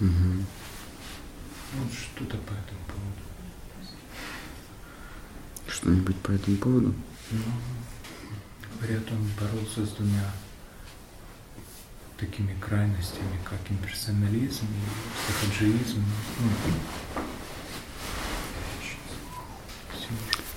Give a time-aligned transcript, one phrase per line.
[0.00, 0.44] Угу.
[1.74, 3.22] Вот что-то по этому поводу.
[5.68, 6.94] Что-нибудь по этому поводу?
[7.30, 7.38] Ну,
[8.80, 10.30] говорят, он боролся с двумя
[12.18, 16.04] такими крайностями, как имперсонализм и психоджиизм.
[16.40, 16.50] Ну,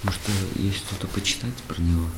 [0.03, 0.21] Может,
[0.55, 2.09] есть что-то почитать про него?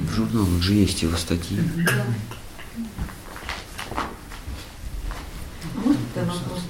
[0.00, 1.60] В журналах же есть его статьи.
[5.74, 6.60] Может, это вопрос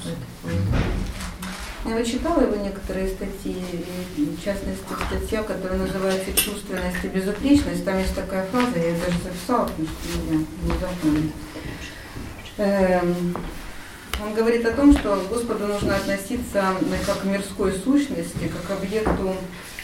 [1.85, 3.65] Я читала его некоторые статьи,
[4.17, 7.85] в частности, статья, которая называется «Чувственность и безупречность».
[7.85, 11.33] Там есть такая фраза, я ее даже записала, потому что я не запомнила.
[12.59, 13.37] Эм,
[14.23, 16.75] он говорит о том, что к Господу нужно относиться
[17.07, 19.35] как к мирской сущности, как к объекту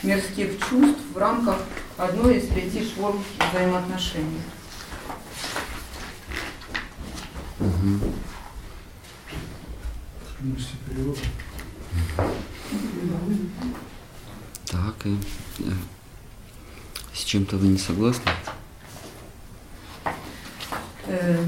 [0.02, 1.56] мирских чувств в рамках
[1.96, 4.40] одной из пяти форм взаимоотношений.
[7.58, 8.12] Угу.
[14.66, 15.16] Так, и
[15.60, 15.70] э,
[17.12, 18.30] с чем-то вы не согласны?
[21.06, 21.44] Э,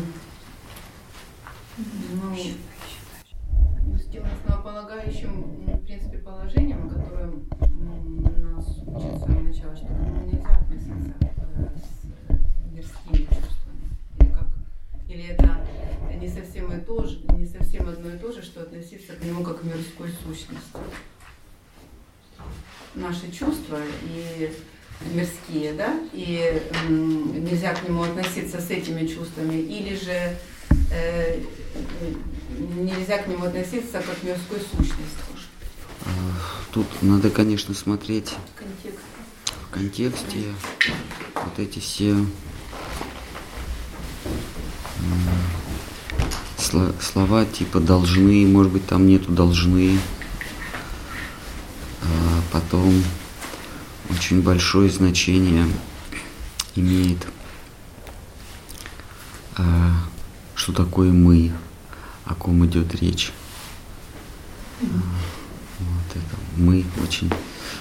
[1.76, 2.36] ну,
[3.96, 7.32] с тем основополагающим, в принципе, положением, которое
[8.58, 12.36] нас учит с самого начала, что ну, нельзя относиться э, с э,
[12.72, 13.96] мирскими чувствами.
[14.18, 14.46] Или, как,
[15.18, 15.58] или это
[16.20, 19.42] не совсем, и то же, не совсем одно и то же, что относиться к нему
[19.42, 20.78] как к мирской сущности.
[22.94, 24.52] Наши чувства и
[25.12, 30.36] мирские, да, и м, нельзя к нему относиться с этими чувствами, или же
[30.92, 31.40] э,
[32.76, 35.18] нельзя к нему относиться как к мирской сущности.
[36.72, 39.04] Тут надо, конечно, смотреть Контекст.
[39.62, 40.44] в контексте
[41.34, 42.14] вот эти все
[47.00, 49.98] слова типа должны, может быть, там нету должны.
[52.02, 53.02] А потом
[54.10, 55.66] очень большое значение
[56.74, 57.26] имеет,
[59.56, 59.94] а,
[60.54, 61.52] что такое мы,
[62.24, 63.32] о ком идет речь.
[64.80, 67.30] Вот это мы очень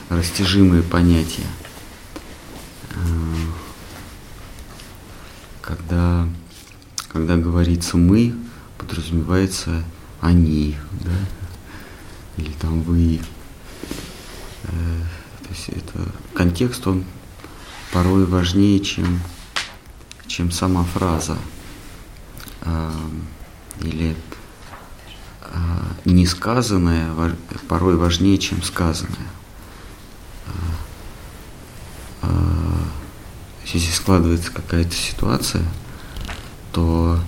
[0.09, 1.47] растяжимые понятия.
[2.91, 2.97] А,
[5.61, 6.27] когда,
[7.09, 8.35] когда говорится мы,
[8.77, 9.83] подразумевается
[10.21, 11.11] они, да,
[12.37, 13.21] или там вы.
[14.63, 15.01] Э,
[15.43, 17.05] то есть это контекст, он
[17.91, 19.21] порой важнее, чем,
[20.27, 21.37] чем сама фраза.
[23.81, 24.15] Или
[25.41, 25.57] э,
[26.05, 27.13] несказанное
[27.67, 29.15] порой важнее, чем сказанное.
[32.23, 32.27] Э,
[33.65, 35.63] если складывается какая-то ситуация,
[36.71, 37.19] то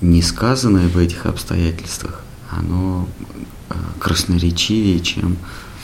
[0.00, 3.08] несказанное в этих обстоятельствах, оно
[3.70, 5.36] э, красноречивее, чем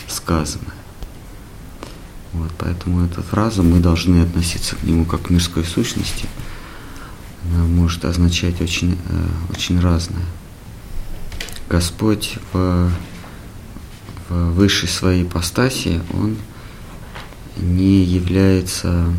[0.06, 0.74] сказанное.
[2.32, 6.26] Вот, поэтому эта фраза, мы должны относиться к нему как к мирской сущности,
[7.44, 10.26] она может означать очень, э, очень разное.
[11.68, 12.90] Господь в,
[14.28, 16.36] в высшей своей ипостаси, Он
[17.56, 19.12] не является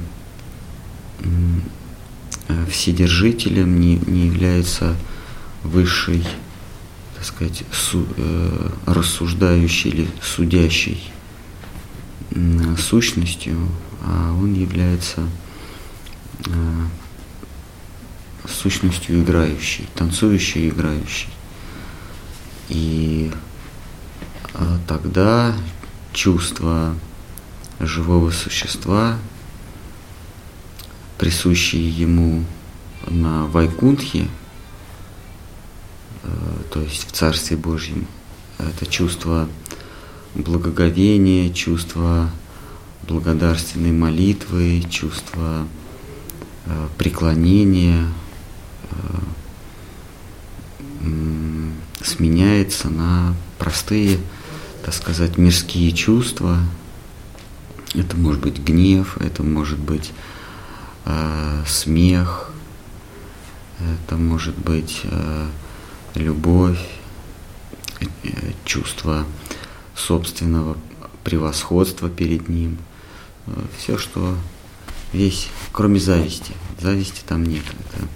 [2.69, 4.95] вседержителем, не, не является
[5.63, 6.25] высшей,
[7.15, 11.11] так сказать, су, э, рассуждающей или судящей
[12.31, 13.57] э, сущностью,
[14.03, 15.27] а он является
[16.45, 16.51] э,
[18.47, 21.29] сущностью играющей, танцующей играющей.
[22.69, 23.31] И
[24.53, 25.55] э, тогда
[26.13, 26.95] чувство
[27.79, 29.17] живого существа
[31.19, 32.45] присущие ему
[33.07, 34.27] на Вайкунтхе,
[36.23, 36.27] э,
[36.71, 38.07] то есть в Царстве Божьем.
[38.57, 39.47] Это чувство
[40.33, 42.31] благоговения, чувство
[43.07, 45.67] благодарственной молитвы, чувство
[46.65, 48.07] э, преклонения
[48.91, 48.95] э,
[52.01, 54.19] сменяется на простые,
[54.85, 56.59] так сказать, мирские чувства.
[57.93, 60.11] Это может быть гнев, это может быть
[61.09, 62.51] э, смех,
[63.79, 65.47] это может быть э,
[66.15, 66.79] любовь,
[67.99, 68.05] э,
[68.65, 69.25] чувство
[69.95, 70.77] собственного
[71.23, 72.77] превосходства перед ним.
[73.77, 74.37] Все, что
[75.11, 76.53] весь, кроме зависти.
[76.79, 77.63] Зависти там нет.
[77.67, 78.07] Это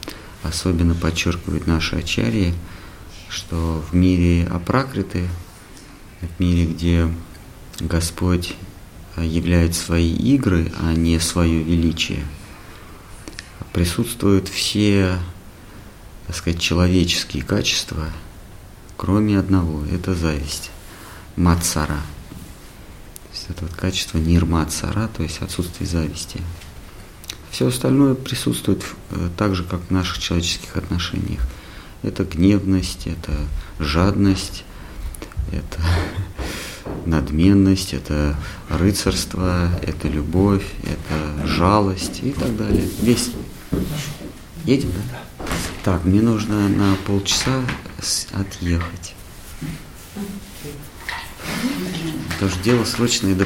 [0.44, 2.54] особенно подчеркивает наши ачарьи,
[3.30, 5.28] что в мире апракриты,
[6.22, 7.14] в мире, где
[7.80, 8.56] Господь
[9.18, 12.24] являет свои игры, а не свое величие–
[13.74, 15.18] присутствуют все,
[16.28, 18.06] так сказать, человеческие качества,
[18.96, 20.72] кроме одного, это зависть,
[21.36, 22.00] мацара.
[23.24, 26.40] То есть это вот качество нирмацара, то есть отсутствие зависти.
[27.50, 31.42] Все остальное присутствует э, так же, как в наших человеческих отношениях.
[32.02, 33.32] Это гневность, это
[33.80, 34.64] жадность,
[35.52, 35.82] это
[37.06, 38.36] надменность, это
[38.70, 42.88] рыцарство, это любовь, это жалость и так далее.
[43.02, 43.32] Весь.
[44.66, 45.48] Едем, да?
[45.84, 47.62] Так, мне нужно на полчаса
[48.32, 49.16] отъехать.
[52.34, 53.46] Потому что дело срочное, да,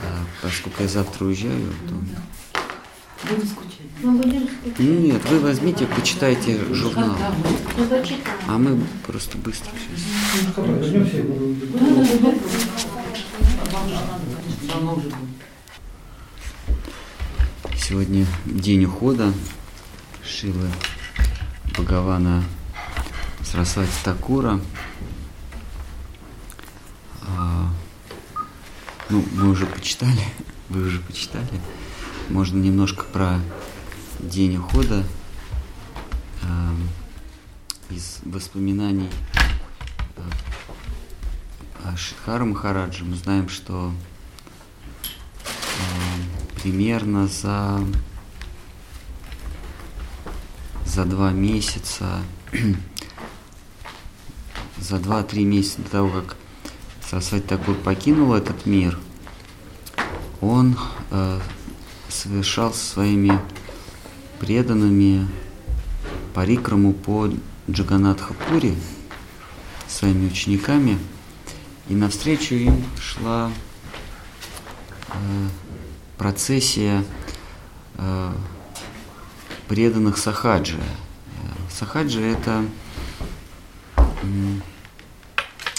[0.00, 1.94] а, поскольку я завтра уезжаю, то...
[3.30, 4.78] Буду скучать.
[4.78, 7.16] Нет, вы возьмите, почитайте журнал.
[8.46, 10.04] А мы просто быстро сейчас.
[17.86, 19.34] Сегодня день ухода
[20.24, 20.70] Шилы
[21.66, 22.42] Бхагавана
[23.42, 24.58] Сарасвати Такура.
[27.20, 27.68] А,
[29.10, 30.24] ну, мы уже почитали,
[30.70, 31.60] вы уже почитали.
[32.30, 33.38] Можно немножко про
[34.18, 35.04] день ухода
[36.40, 36.74] э,
[37.90, 39.10] из воспоминаний
[40.16, 40.22] э,
[41.84, 43.04] о Шидхару Махараджи.
[43.04, 43.92] Мы знаем, что
[45.44, 46.33] э,
[46.64, 47.78] примерно за
[50.86, 52.22] за два месяца,
[54.80, 56.36] за два-три месяца до того, как
[57.06, 58.98] Сарасвати Такур покинул этот мир,
[60.40, 60.78] он
[61.10, 61.40] э,
[62.08, 63.38] совершал со своими
[64.40, 65.28] преданными
[66.32, 67.28] парикраму по
[67.70, 68.74] Джаганатхапуре,
[69.86, 70.98] своими учениками,
[71.90, 73.50] и навстречу им шла
[75.08, 75.48] э,
[76.18, 77.04] процессия
[77.96, 78.32] э,
[79.68, 80.82] преданных Сахаджи.
[81.70, 82.64] Сахаджи это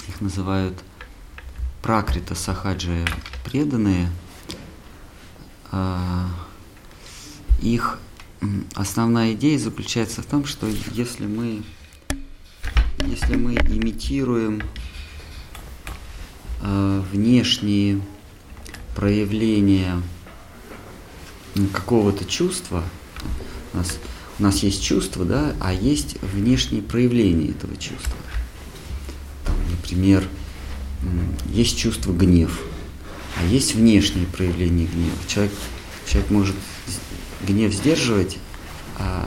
[0.07, 0.83] их называют
[1.81, 3.05] пракрита Сахаджи
[3.43, 4.09] преданные.
[5.71, 6.27] А,
[7.61, 7.99] их
[8.75, 11.63] основная идея заключается в том, что если мы,
[13.05, 14.61] если мы имитируем
[16.61, 18.01] э, внешние
[18.95, 20.01] проявления
[21.73, 22.83] какого-то чувства,
[23.73, 23.97] у нас,
[24.39, 28.13] у нас есть чувство, да, а есть внешние проявления этого чувства.
[29.45, 30.27] Там, например,
[31.51, 32.61] есть чувство гнев,
[33.37, 35.15] а есть внешние проявления гнева.
[35.27, 35.53] Человек,
[36.07, 36.55] человек может
[37.45, 38.37] гнев сдерживать,
[38.97, 39.25] а,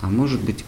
[0.00, 0.64] а может быть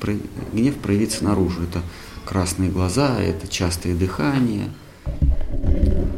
[0.00, 0.14] про,
[0.52, 1.62] гнев проявиться наружу.
[1.62, 1.82] Это
[2.24, 4.70] красные глаза, это частое дыхание,
[5.04, 6.17] это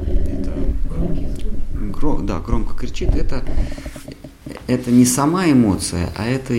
[2.01, 3.15] гром, да, громко кричит.
[3.15, 3.45] Это,
[4.67, 6.55] это не сама эмоция, а это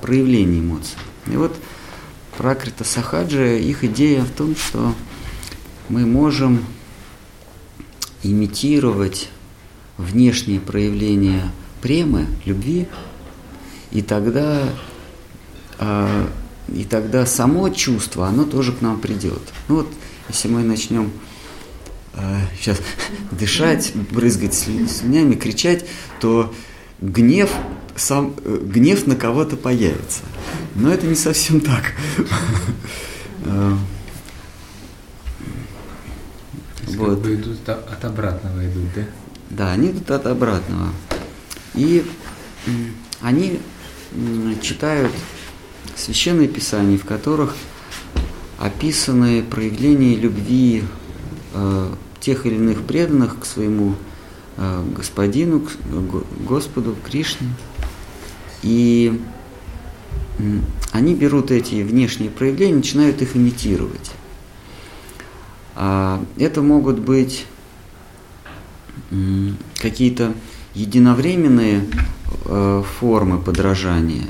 [0.00, 0.96] проявление эмоций.
[1.26, 1.54] И вот
[2.36, 4.94] Пракрита Сахаджи, их идея в том, что
[5.88, 6.64] мы можем
[8.22, 9.28] имитировать
[9.98, 11.50] внешние проявления
[11.82, 12.88] премы, любви,
[13.90, 14.62] и тогда,
[15.78, 16.26] э,
[16.68, 19.42] и тогда само чувство, оно тоже к нам придет.
[19.68, 19.88] Ну вот,
[20.28, 21.10] если мы начнем
[22.58, 22.78] сейчас
[23.30, 25.84] дышать, брызгать слюнями, кричать,
[26.20, 26.52] то
[27.00, 27.50] гнев,
[27.96, 30.22] сам, э, гнев на кого-то появится.
[30.74, 31.92] Но это не совсем так.
[36.86, 37.26] Вот.
[37.26, 39.02] идут от обратного идут, да?
[39.50, 40.88] Да, они идут от обратного.
[41.74, 42.04] И
[43.20, 43.60] они
[44.60, 45.12] читают
[45.96, 47.54] священные писания, в которых
[48.58, 50.84] описаны проявления любви
[52.20, 53.94] тех или иных преданных к своему
[54.56, 55.70] э, господину, к
[56.46, 57.48] Господу, Кришне.
[58.62, 59.20] И
[60.38, 60.42] э,
[60.92, 64.12] они берут эти внешние проявления, начинают их имитировать.
[65.74, 67.46] А это могут быть
[69.80, 70.34] какие-то
[70.74, 71.84] единовременные
[72.44, 74.26] э, формы подражания.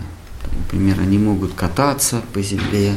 [0.56, 2.94] Например, они могут кататься по земле,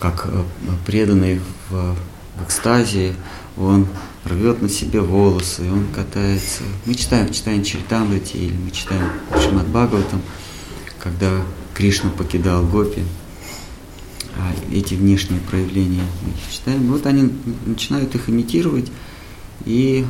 [0.00, 0.42] как э,
[0.86, 1.40] преданный
[1.70, 1.96] в,
[2.40, 3.14] в экстазе,
[3.56, 3.86] он
[4.24, 6.62] рвет на себе волосы, он катается.
[6.86, 9.10] Мы читаем, читаем Чаритамрити или мы читаем
[9.42, 10.22] Шимат Бхагаватам,
[10.98, 11.30] когда
[11.74, 13.02] Кришна покидал Гопи,
[14.36, 16.90] а эти внешние проявления мы читаем.
[16.90, 17.32] Вот они
[17.66, 18.90] начинают их имитировать,
[19.64, 20.06] и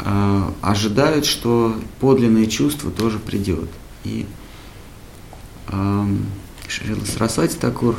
[0.00, 3.68] э, ожидают, что подлинное чувство тоже придет.
[4.04, 4.26] И
[5.68, 6.06] э,
[6.68, 7.96] Шрила Сарасвати Такур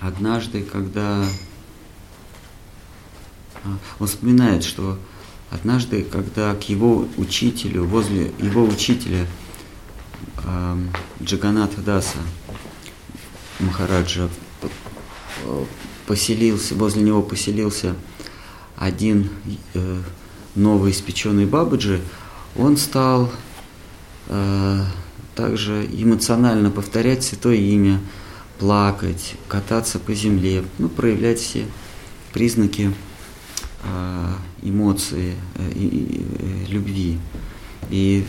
[0.00, 1.24] однажды, когда
[3.64, 4.98] э, он вспоминает, что
[5.50, 9.26] однажды, когда к его учителю, возле его учителя
[10.44, 10.78] э,
[11.22, 12.18] Джаганатха Даса
[13.60, 14.28] Махараджа
[15.44, 15.64] э,
[16.06, 17.94] поселился, возле него поселился
[18.76, 19.30] один
[19.74, 20.02] э,
[20.54, 22.00] новый испеченный Бабаджи,
[22.56, 23.30] он стал
[24.28, 24.82] э,
[25.34, 28.00] также эмоционально повторять святое имя,
[28.58, 31.66] плакать, кататься по земле, ну, проявлять все
[32.32, 32.92] признаки
[33.84, 34.32] э,
[34.62, 37.18] эмоции, э, э, любви.
[37.90, 38.26] И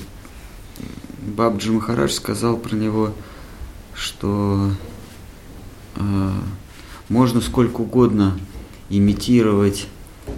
[1.36, 3.14] Бабджи Махарадж сказал про него,
[3.94, 4.72] что
[5.96, 6.32] э,
[7.10, 8.40] можно сколько угодно
[8.90, 9.88] имитировать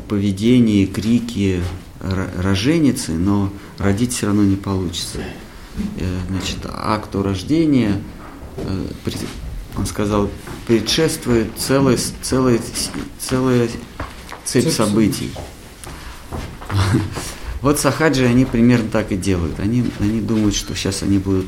[0.08, 1.62] поведение, крики
[2.00, 5.20] роженицы, но родить все равно не получится.
[5.98, 8.02] Э, значит, акту рождения,
[8.58, 8.86] э,
[9.78, 10.30] он сказал,
[10.68, 12.60] предшествует целая, целая,
[13.20, 13.70] целая
[14.46, 15.32] цепь событий.
[17.62, 19.60] Вот сахаджи, они примерно так и делают.
[19.60, 21.46] Они, они думают, что сейчас они будут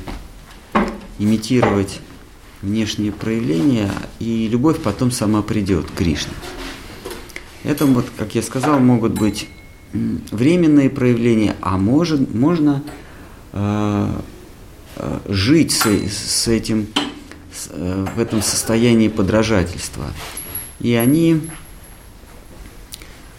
[1.19, 2.01] имитировать
[2.61, 6.33] внешние проявления, и любовь потом сама придет к Кришне.
[7.63, 9.47] Это, вот, как я сказал, могут быть
[9.93, 12.83] временные проявления, а может, можно
[13.53, 14.21] э,
[14.95, 16.87] э, жить с, с этим,
[17.69, 20.07] в этом состоянии подражательства.
[20.79, 21.41] И они,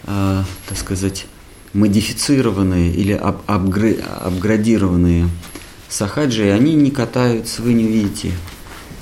[0.05, 1.27] э, так сказать,
[1.73, 5.29] модифицированные или ап апгрей, апградированные
[5.89, 8.33] сахаджи, они не катаются, вы не видите,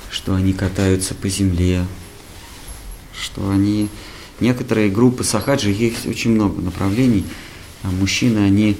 [0.09, 1.85] что они катаются по земле,
[3.13, 3.89] что они
[4.41, 7.23] Некоторые группы сахаджи, есть очень много направлений.
[7.83, 8.75] А мужчины, они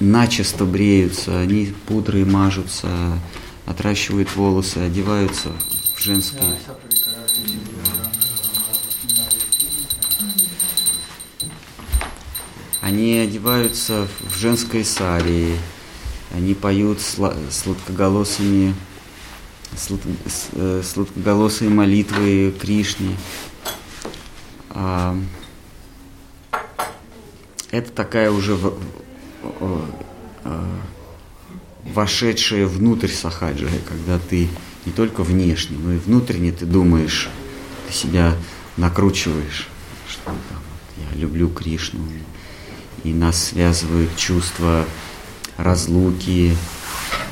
[0.00, 2.88] начисто бреются, они пудрой мажутся,
[3.66, 5.50] отращивают волосы, одеваются
[5.94, 6.56] в женские.
[12.80, 15.56] Они одеваются в женской сари,
[16.32, 18.74] они поют сладкоголосыми,
[20.52, 23.16] э, сладкоголосые молитвы Кришне.
[24.70, 25.18] А,
[27.72, 28.56] это такая уже
[31.94, 34.48] вошедшая внутрь сахаджи, когда ты
[34.84, 37.28] не только внешне, но и внутренне ты думаешь,
[37.86, 38.34] ты себя
[38.76, 39.68] накручиваешь,
[40.08, 40.36] что там,
[41.10, 42.02] я люблю Кришну,
[43.04, 44.84] и нас связывают чувства
[45.56, 46.56] разлуки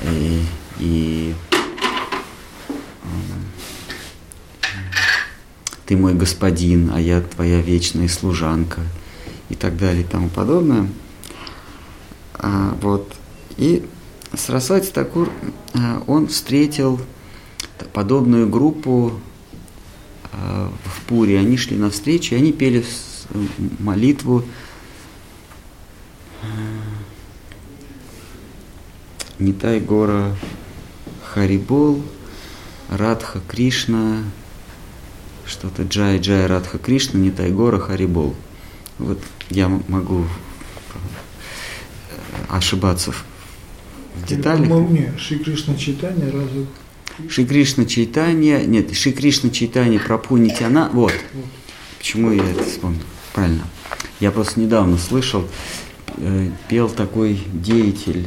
[0.02, 0.42] и,
[0.78, 1.34] и
[5.86, 8.80] ты мой господин, а я твоя вечная служанка
[9.48, 10.88] и так далее и тому подобное.
[12.34, 13.14] А, вот.
[13.56, 13.86] И
[14.36, 15.30] Сарасвати Такур,
[15.74, 17.00] а, он встретил
[17.92, 19.12] подобную группу
[20.32, 21.38] а, в Пуре.
[21.38, 22.84] Они шли навстречу, и они пели
[23.78, 24.44] молитву
[29.38, 30.36] Нитай Гора
[31.24, 32.02] Харибол,
[32.88, 34.22] Радха Кришна,
[35.46, 38.34] что-то Джай Джай Радха Кришна, не Тайгора Харибол.
[38.98, 39.18] Вот
[39.50, 40.26] я могу э,
[42.48, 43.24] ошибаться в,
[44.14, 44.68] в деталях.
[44.90, 46.66] Не, Шри Кришна читание разве?
[47.28, 51.12] Шри Кришна читание, нет, Шри Кришна читание Прабху Нитяна, вот.
[51.98, 53.02] Почему я это вспомнил?
[53.32, 53.64] Правильно.
[54.20, 55.48] Я просто недавно слышал,
[56.16, 58.26] э, пел такой деятель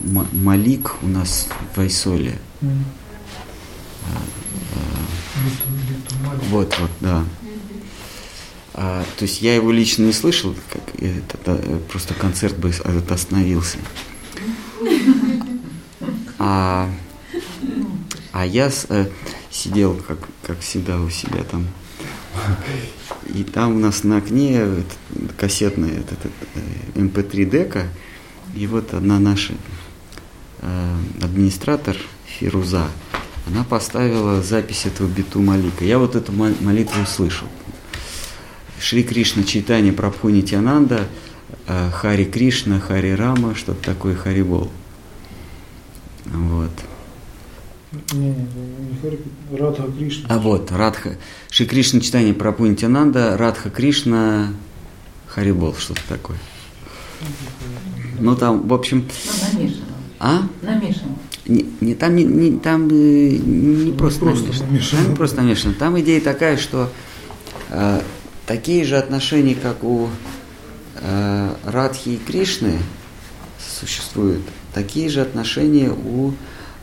[0.00, 2.38] Малик у нас в Айсоле.
[2.60, 2.82] Mm.
[6.50, 7.24] Вот, вот, да.
[8.74, 11.58] А, то есть я его лично не слышал, как это, да,
[11.90, 12.70] просто концерт бы
[13.08, 13.78] остановился.
[16.38, 16.90] А,
[18.32, 19.06] а я с, э,
[19.50, 21.66] сидел, как, как всегда, у себя там.
[23.32, 24.62] И там у нас на окне
[25.36, 26.32] кассетная этот, этот,
[26.94, 27.88] MP3 эм дека.
[28.54, 29.54] И вот одна наша
[30.60, 32.88] э, администратор Фируза,
[33.46, 35.84] она поставила запись этого биту Малика.
[35.84, 37.48] Я вот эту молитву услышал.
[38.80, 41.08] Шри Кришна Чайтани Прабху Нитянанда,
[41.66, 44.70] э, Хари Кришна, Хари Рама, что-то такое Харибол.
[46.32, 46.70] Вот.
[48.12, 49.18] Не, не, не Хари,
[49.52, 50.26] Радха Кришна.
[50.28, 51.16] А вот, Радха.
[51.50, 54.52] Шри Кришна читание Прабху Нитянанда, Радха Кришна,
[55.26, 56.38] Харибол, что-то такое.
[58.18, 59.06] Ну там, в общем...
[59.24, 59.84] Ну, намешано.
[60.18, 60.42] А?
[60.62, 61.16] Намешано.
[61.46, 64.66] Не, не, там не, не, там не, не просто, просто намешано.
[64.66, 64.98] намешано.
[64.98, 65.74] Там не просто намешано.
[65.74, 66.90] Там идея такая, что
[67.70, 68.00] э,
[68.46, 70.08] такие же отношения, как у
[70.96, 72.78] э, Радхи и Кришны
[73.58, 74.42] существуют,
[74.76, 76.32] такие же отношения у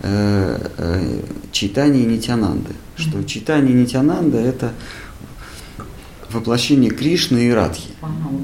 [0.02, 1.20] э, э,
[1.52, 2.72] читания Нитянанды.
[2.96, 4.72] Что читание Нитянанда это
[6.32, 7.90] воплощение Кришны и Радхи.
[8.02, 8.42] Вот.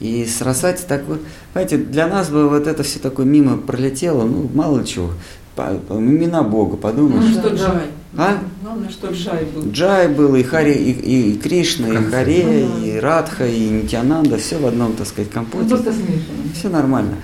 [0.00, 1.18] И Сарасвати такой,
[1.52, 5.12] знаете, для нас бы вот это все такое мимо пролетело, ну, мало чего.
[5.54, 7.24] По- по- имена Бога, подумаешь.
[7.32, 7.56] Ну, что да.
[7.56, 7.86] Джай.
[8.18, 8.38] А?
[8.62, 9.70] Главное, что Джай был.
[9.70, 10.90] Джай был, и Хари, и,
[11.32, 11.96] и Кришна, и.
[12.10, 12.86] Харе, Ну да.
[12.86, 15.68] и Радха, и Нитянанда, все в одном, так сказать, Ну, компоте.
[15.68, 16.52] просто смешано.
[16.54, 17.14] Все нормально.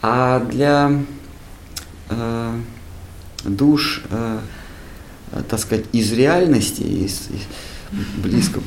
[0.00, 1.02] А для
[2.08, 2.60] э,
[3.44, 4.38] душ, э,
[5.48, 8.60] так сказать, из реальности, из, из- близко,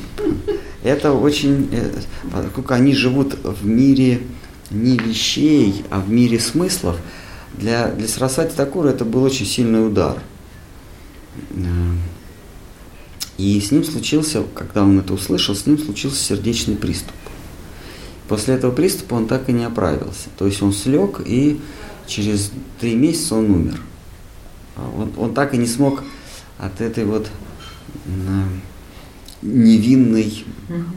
[0.82, 1.90] это очень, э,
[2.30, 4.22] поскольку они живут в мире
[4.70, 6.96] не вещей, а в мире смыслов,
[7.54, 10.18] для, для Сарасвати Такура это был очень сильный удар.
[11.50, 11.64] Э,
[13.38, 17.14] И с ним случился, когда он это услышал, с ним случился сердечный приступ.
[18.32, 20.30] После этого приступа он так и не оправился.
[20.38, 21.60] То есть он слег, и
[22.06, 23.78] через три месяца он умер.
[24.74, 26.02] А Он, он так и не смог
[26.58, 27.28] от этой вот
[29.42, 30.46] невинной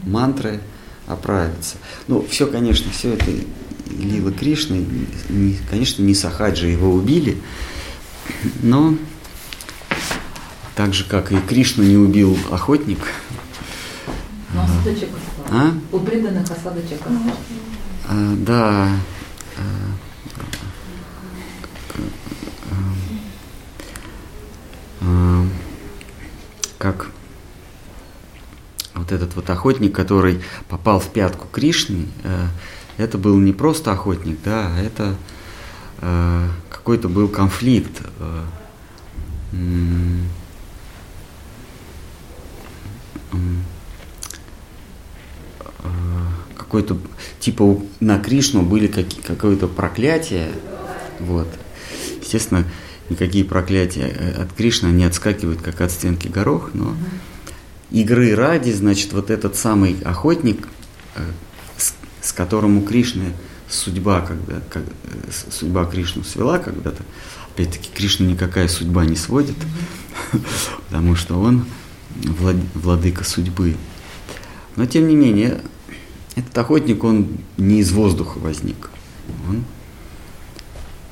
[0.06, 0.60] мантры
[1.06, 1.76] оправиться.
[2.08, 3.26] Ну, все, конечно, все это
[3.98, 4.86] Лила Кришны,
[5.28, 7.36] не- конечно, не Сахаджи его убили,
[8.62, 8.96] но
[10.74, 13.00] так же, как и Кришну не убил охотник,
[14.66, 15.08] осадочек
[15.50, 15.72] а?
[15.92, 17.00] У преданных осадочек.
[18.08, 18.88] А, да.
[19.56, 19.62] а,
[25.00, 25.46] а,
[26.78, 27.08] Как
[28.94, 32.46] вот этот вот охотник, который попал в пятку Кришны, э,
[32.96, 35.16] это был не просто охотник, да, а это
[36.00, 38.02] э, какой-то был конфликт.
[38.18, 38.44] э,
[46.56, 46.98] какой-то
[47.40, 50.48] типа на Кришну были какие, какое-то проклятие,
[51.20, 51.48] вот.
[52.20, 52.64] Естественно,
[53.08, 56.96] никакие проклятия э, от Кришны не отскакивают, как от стенки горох, но
[57.90, 60.66] игры ради, значит, вот этот самый охотник,
[61.14, 61.20] э,
[61.76, 63.32] с, с которым у Кришны
[63.68, 67.02] судьба, когда, как, э, судьба Кришну свела когда-то,
[67.54, 69.56] опять-таки Кришну никакая судьба не сводит,
[70.88, 71.64] потому что он
[72.14, 73.76] влад- владыка судьбы.
[74.76, 75.60] Но тем не менее,
[76.36, 78.90] этот охотник, он не из воздуха возник.
[79.48, 79.64] Он,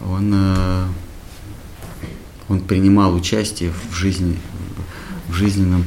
[0.09, 0.87] он, э,
[2.49, 4.39] он принимал участие в жизни,
[5.29, 5.85] в жизненном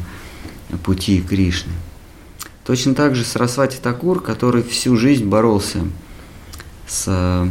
[0.84, 1.72] пути Кришны.
[2.66, 5.86] Точно так же Сарасвати Такур, который всю жизнь боролся
[6.88, 7.50] с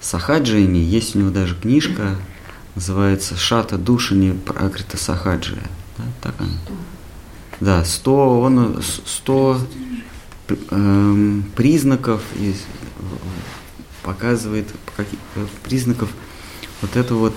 [0.00, 2.16] сахаджиями, есть у него даже книжка,
[2.74, 5.62] называется «Шата Душани Пракрита Сахаджия».
[5.96, 6.50] Да, так она?
[7.60, 10.02] Да, 100, он, с- 100 п- эм,
[11.56, 12.56] признаков из,
[14.02, 14.66] показывает
[14.98, 15.04] э,
[15.62, 16.10] признаков
[16.82, 17.34] вот это вот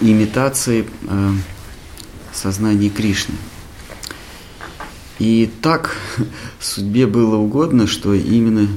[0.00, 1.30] имитации э,
[2.32, 3.36] сознания Кришны.
[5.18, 5.96] И так
[6.60, 8.68] судьбе было угодно, что именно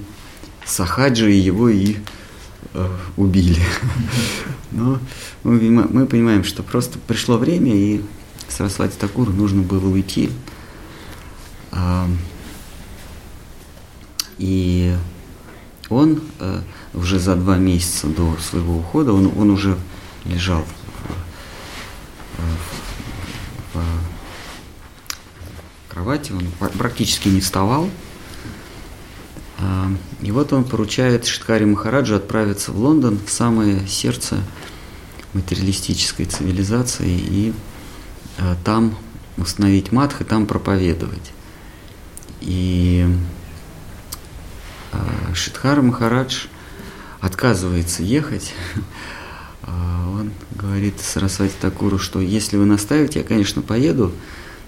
[0.65, 1.97] Сахаджи его и
[2.73, 3.61] э, убили.
[4.71, 4.99] Но
[5.43, 8.01] мы, мы понимаем, что просто пришло время, и
[8.47, 10.29] Сарасвати Такуру нужно было уйти.
[14.37, 14.95] И
[15.89, 16.61] он э,
[16.93, 19.77] уже за два месяца до своего ухода, он, он уже
[20.25, 20.63] лежал
[22.37, 22.41] в,
[23.73, 23.83] в- в
[25.93, 27.89] кровати, он пр- практически не вставал.
[29.59, 29.89] А,
[30.21, 34.37] И вот он поручает Шиткари Махараджу отправиться в Лондон, в самое сердце
[35.33, 37.53] материалистической цивилизации, и
[38.37, 38.97] а, там
[39.37, 41.31] установить матх и там проповедовать.
[42.41, 43.07] И
[45.33, 46.45] Шидхара Махарадж
[47.21, 48.53] отказывается ехать.
[49.67, 54.11] А, Он говорит Сарасвати Такуру, что если вы наставите, я, конечно, поеду,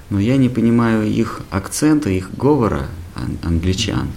[0.10, 4.10] но я не понимаю их акцента, их говора ан- англичан.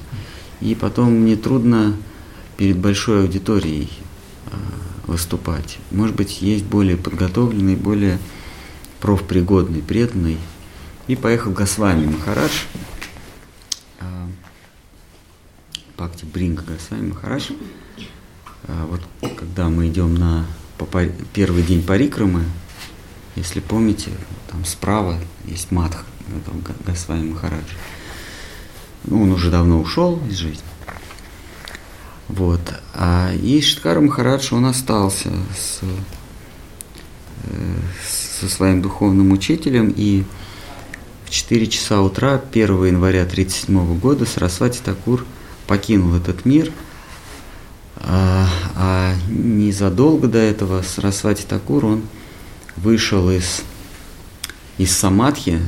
[0.62, 1.94] И потом мне трудно
[2.56, 3.90] перед большой аудиторией
[4.46, 4.56] а,
[5.06, 5.78] выступать.
[5.90, 8.18] Может быть, есть более подготовленный, более
[9.00, 10.38] профпригодный, преданный.
[11.08, 12.52] И поехал Госвами Махарадж,
[14.00, 14.28] а,
[16.00, 17.50] Бхакти Бринга Госвами Махарадж.
[18.64, 19.02] А, Вот
[19.36, 20.46] когда мы идем на
[21.34, 22.44] первый день парикрамы,
[23.36, 24.10] если помните,
[24.50, 27.76] там справа есть матх этого Га- Госвами Махараджа.
[29.04, 30.64] Ну, он уже давно ушел из жизни.
[32.28, 32.62] Вот.
[32.94, 35.80] А и Шиткара Махарадж, он остался с,
[37.42, 37.74] э,
[38.38, 40.24] со своим духовным учителем, и
[41.26, 45.26] в 4 часа утра 1 января 1937 года Сарасвати Такур
[45.70, 46.72] покинул этот мир,
[47.94, 52.02] а, а незадолго до этого Сарасвати Такур, он
[52.76, 53.62] вышел из,
[54.78, 55.60] из самадхи,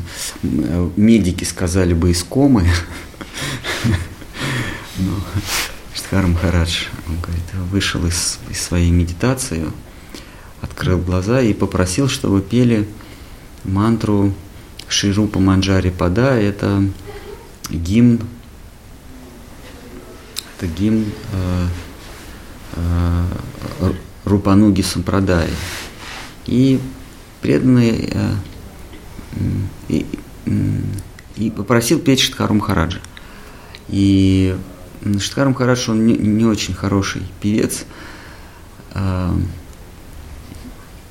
[0.43, 2.69] медики сказали бы из комы.
[4.99, 5.13] Но
[5.95, 9.71] Штхар Махарадж, он говорит, вышел из, из своей медитации,
[10.63, 12.89] открыл глаза и попросил, чтобы пели
[13.63, 14.35] мантру
[14.89, 16.35] Ширупа Манджари Пада.
[16.35, 16.83] Это
[17.71, 18.19] гимн,
[20.63, 21.67] это гимн э,
[22.75, 23.93] э,
[24.25, 25.51] Рупануги Сампрадай.
[26.47, 26.81] И
[27.41, 28.35] преданные э,
[29.89, 30.07] и,
[31.37, 33.01] и попросил петь Штхару Махараджа.
[33.89, 34.57] И
[35.19, 37.85] Штхар Махарадж, он не, не очень хороший певец.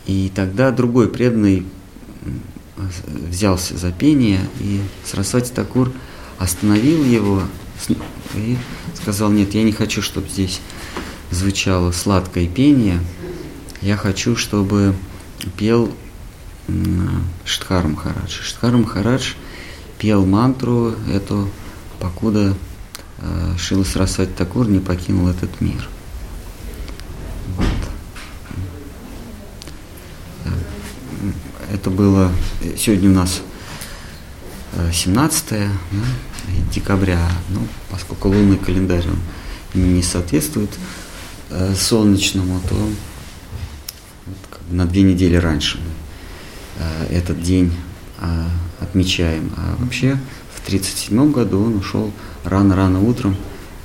[0.06, 1.66] И тогда другой преданный
[3.08, 5.92] взялся за пение, и Сарасвати Такур
[6.38, 7.44] остановил его
[8.36, 8.58] и
[8.96, 10.62] сказал, нет, я не хочу, чтобы здесь
[11.32, 13.00] звучало сладкое пение,
[13.82, 14.96] я хочу, чтобы
[15.58, 15.92] пел
[17.46, 18.42] Штхар Махарадж.
[18.42, 19.34] Штхар Махарадж
[19.98, 21.50] пел мантру эту,
[22.00, 22.56] покуда
[23.20, 25.88] э, Шила Сарасвати Такур не покинул этот мир.
[27.58, 27.68] Вот.
[31.72, 32.32] Это было,
[32.78, 33.42] сегодня у нас
[34.92, 35.70] 17 да,
[36.74, 39.20] декабря, ну, поскольку лунный календарь он
[39.74, 40.70] не соответствует
[41.50, 47.72] э, солнечному, то вот, как бы на две недели раньше мы э, этот день
[48.20, 48.46] э,
[48.80, 49.52] отмечаем.
[49.58, 50.18] А вообще
[50.56, 52.12] в 1937 году он ушел
[52.44, 53.36] рано-рано утром,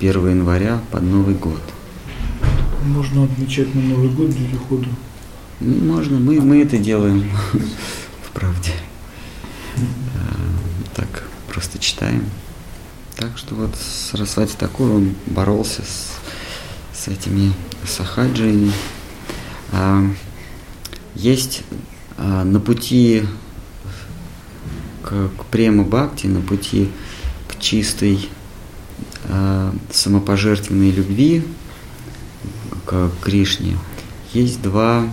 [0.00, 1.60] 1 января под Новый год.
[2.84, 4.88] Можно отмечать на Новый год переходу.
[5.60, 7.30] Ну, можно, мы, мы это делаем
[8.22, 8.72] в правде.
[10.94, 12.24] Так, просто читаем.
[13.16, 16.18] Так что вот Сарасвати Такур, он боролся с,
[16.92, 17.50] с этими
[17.82, 18.70] сахаджиями.
[19.72, 20.04] А,
[21.14, 21.62] есть
[22.18, 23.24] а, на пути
[25.02, 26.90] к, к према бхакти, на пути
[27.48, 28.28] к чистой
[29.30, 31.42] а, самопожертвенной любви
[32.84, 33.78] к Кришне,
[34.34, 35.08] есть два,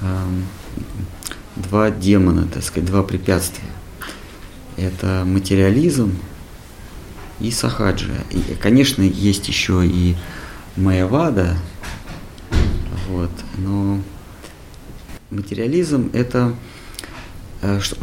[0.00, 0.28] а,
[1.56, 3.66] два демона, так сказать, два препятствия.
[4.76, 6.16] Это материализм
[7.40, 8.14] и сахаджа.
[8.30, 10.16] И, конечно, есть еще и
[10.76, 11.56] майявада,
[13.08, 14.00] вот, но
[15.30, 16.54] материализм это
[17.62, 17.96] э, что,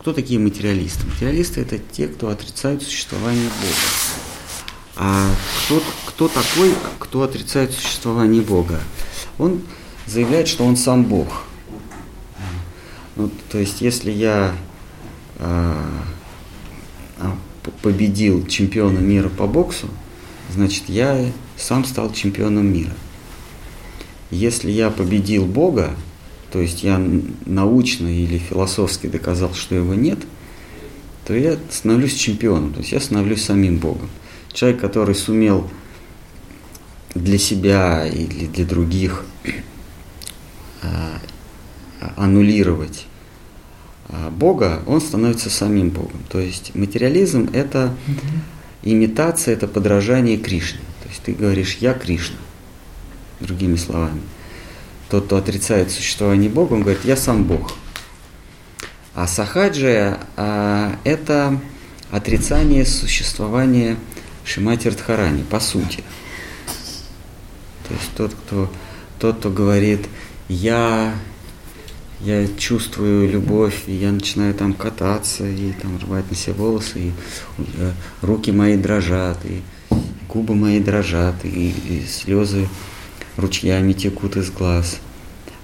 [0.00, 1.06] кто такие материалисты?
[1.06, 3.74] Материалисты это те, кто отрицают существование Бога.
[4.96, 5.30] А
[5.64, 8.80] кто, кто такой, кто отрицает существование Бога?
[9.38, 9.62] Он
[10.06, 11.44] заявляет, что он сам Бог.
[13.16, 14.54] Ну, то есть, если я
[15.36, 15.88] э,
[17.82, 19.88] победил чемпиона мира по боксу,
[20.52, 22.92] значит, я сам стал чемпионом мира.
[24.30, 25.94] Если я победил Бога,
[26.50, 27.00] то есть я
[27.46, 30.18] научно или философски доказал, что его нет,
[31.26, 34.08] то я становлюсь чемпионом, то есть я становлюсь самим Богом.
[34.52, 35.68] Человек, который сумел
[37.14, 39.24] для себя или для других
[40.82, 41.20] а,
[42.16, 43.17] аннулировать а,
[44.30, 46.20] Бога, он становится самим Богом.
[46.30, 47.94] То есть материализм– это
[48.82, 50.80] имитация, это подражание Кришне.
[51.02, 52.36] То есть ты говоришь «я Кришна»,
[53.40, 54.20] другими словами.
[55.10, 57.72] Тот, кто отрицает существование Бога, он говорит «я сам Бог».
[59.14, 61.60] А сахаджия а,– это
[62.10, 63.96] отрицание существования
[64.44, 66.02] Шимати Радхарани, по сути.
[67.86, 68.70] То есть тот, кто,
[69.18, 70.06] тот, кто говорит
[70.48, 71.14] «я
[72.20, 77.12] я чувствую любовь, и я начинаю там кататься, и там рвать на себе волосы, и
[77.78, 79.62] э, руки мои дрожат, и
[80.28, 82.68] губы мои дрожат, и, и слезы
[83.36, 84.98] ручьями текут из глаз.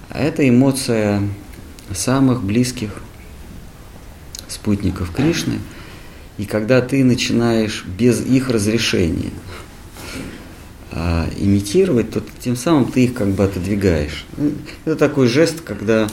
[0.09, 1.21] А это эмоция
[1.93, 2.89] самых близких
[4.47, 5.59] спутников Кришны.
[6.37, 9.31] И когда ты начинаешь без их разрешения
[10.91, 14.25] а, имитировать, то тем самым ты их как бы отодвигаешь.
[14.85, 16.07] Это такой жест, когда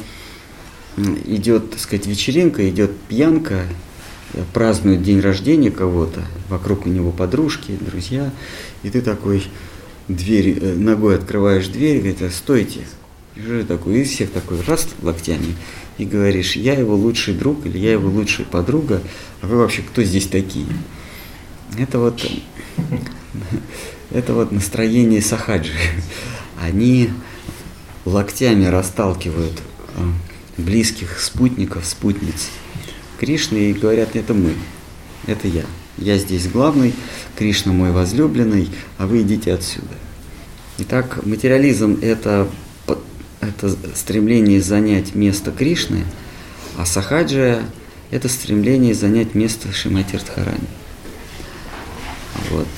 [0.96, 3.64] идет, так сказать, вечеринка, идет пьянка,
[4.52, 8.30] празднуют день рождения кого-то, вокруг у него подружки, друзья,
[8.82, 9.44] и ты такой
[10.08, 12.80] дверь, э, ногой открываешь дверь, говорит, «А, стойте,
[13.36, 15.56] и такой, из всех такой, раз локтями,
[15.98, 19.00] и говоришь, я его лучший друг или я его лучшая подруга,
[19.40, 20.66] а вы вообще кто здесь такие?
[21.78, 22.24] Это вот,
[24.10, 25.72] это вот настроение сахаджи.
[26.60, 27.10] Они
[28.04, 29.62] локтями расталкивают
[29.96, 30.02] э,
[30.56, 32.50] близких спутников, спутниц
[33.18, 34.54] Кришны и говорят, это мы,
[35.26, 35.64] это я.
[35.98, 36.94] Я здесь главный,
[37.36, 39.94] Кришна мой возлюбленный, а вы идите отсюда.
[40.78, 42.48] Итак, материализм это,
[43.40, 46.04] это стремление занять место Кришны,
[46.76, 47.62] А сахаджа–
[48.10, 50.58] это стремление занять место Шимати Радхарани.
[52.50, 52.68] Вот.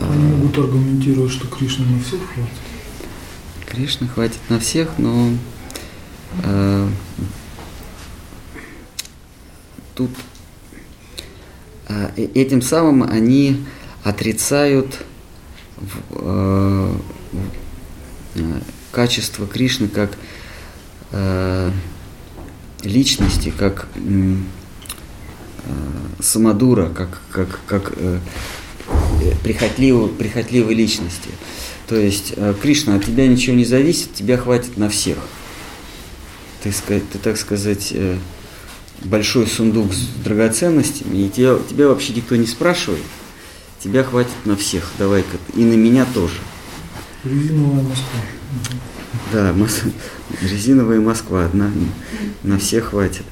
[0.00, 2.52] Они могут аргументировать, что Кришна на всех хватит.
[3.66, 5.30] Кришна хватит на всех, но
[9.94, 10.10] тут
[11.88, 13.64] э, э, этим самым они
[14.02, 14.98] отрицают
[16.10, 16.94] э,
[18.34, 18.60] э,
[18.92, 20.16] качество Кришны как
[21.12, 21.70] э,
[22.82, 24.36] личности, как э,
[26.20, 28.20] самодура, как, как, как э,
[29.42, 31.30] прихотливой, прихотливой личности.
[31.86, 35.18] То есть, э, Кришна, от тебя ничего не зависит, тебя хватит на всех.
[36.62, 38.16] Ты, ты так сказать, э,
[39.04, 43.02] большой сундук с драгоценностями, и тебя, тебя вообще никто не спрашивает,
[43.82, 46.36] тебя хватит на всех, давай-ка, и на меня тоже.
[47.24, 48.20] Резиновая Москва.
[49.32, 49.54] Да,
[50.42, 51.70] резиновая Москва, одна,
[52.42, 53.24] на всех хватит.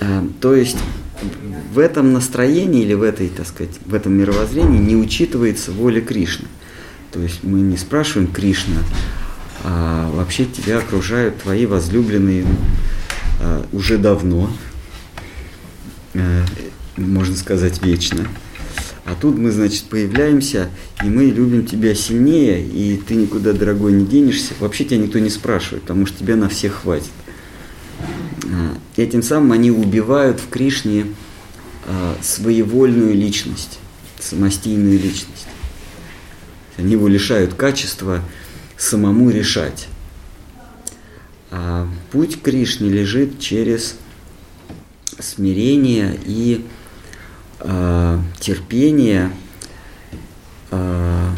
[0.00, 0.78] А, то есть
[1.72, 6.48] в этом настроении или в этой, так сказать, в этом мировоззрении не учитывается воля Кришны.
[7.12, 8.82] То есть мы не спрашиваем Кришна,
[9.62, 12.46] а вообще тебя окружают твои возлюбленные
[13.40, 14.50] а, уже давно,
[16.14, 16.44] а,
[16.96, 18.26] можно сказать, вечно.
[19.04, 20.70] А тут мы, значит, появляемся,
[21.02, 24.54] и мы любим тебя сильнее, и ты никуда, дорогой, не денешься.
[24.60, 27.10] Вообще тебя никто не спрашивает, потому что тебя на всех хватит.
[28.44, 31.06] А, этим самым они убивают в Кришне
[31.86, 33.78] а, своевольную личность,
[34.18, 35.46] самостийную личность.
[36.76, 38.22] Они его лишают качества
[38.80, 39.88] самому решать.
[41.50, 43.96] А путь к Кришне лежит через
[45.18, 46.64] смирение и
[47.58, 49.32] э, терпение
[50.70, 51.28] э,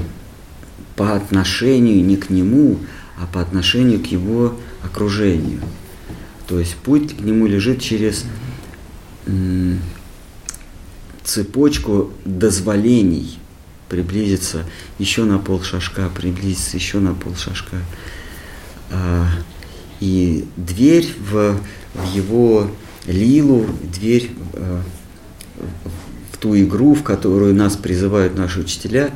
[0.95, 2.79] по отношению не к нему,
[3.19, 5.61] а по отношению к его окружению.
[6.47, 8.25] То есть путь к нему лежит через
[11.25, 13.39] цепочку дозволений
[13.93, 14.65] приблизиться
[14.99, 17.77] еще на пол шажка, приблизиться еще на пол шажка.
[18.91, 19.27] А,
[20.01, 21.61] и дверь в,
[21.93, 22.71] в его
[23.05, 24.81] лилу, дверь а,
[26.33, 29.11] в ту игру, в которую нас призывают наши учителя,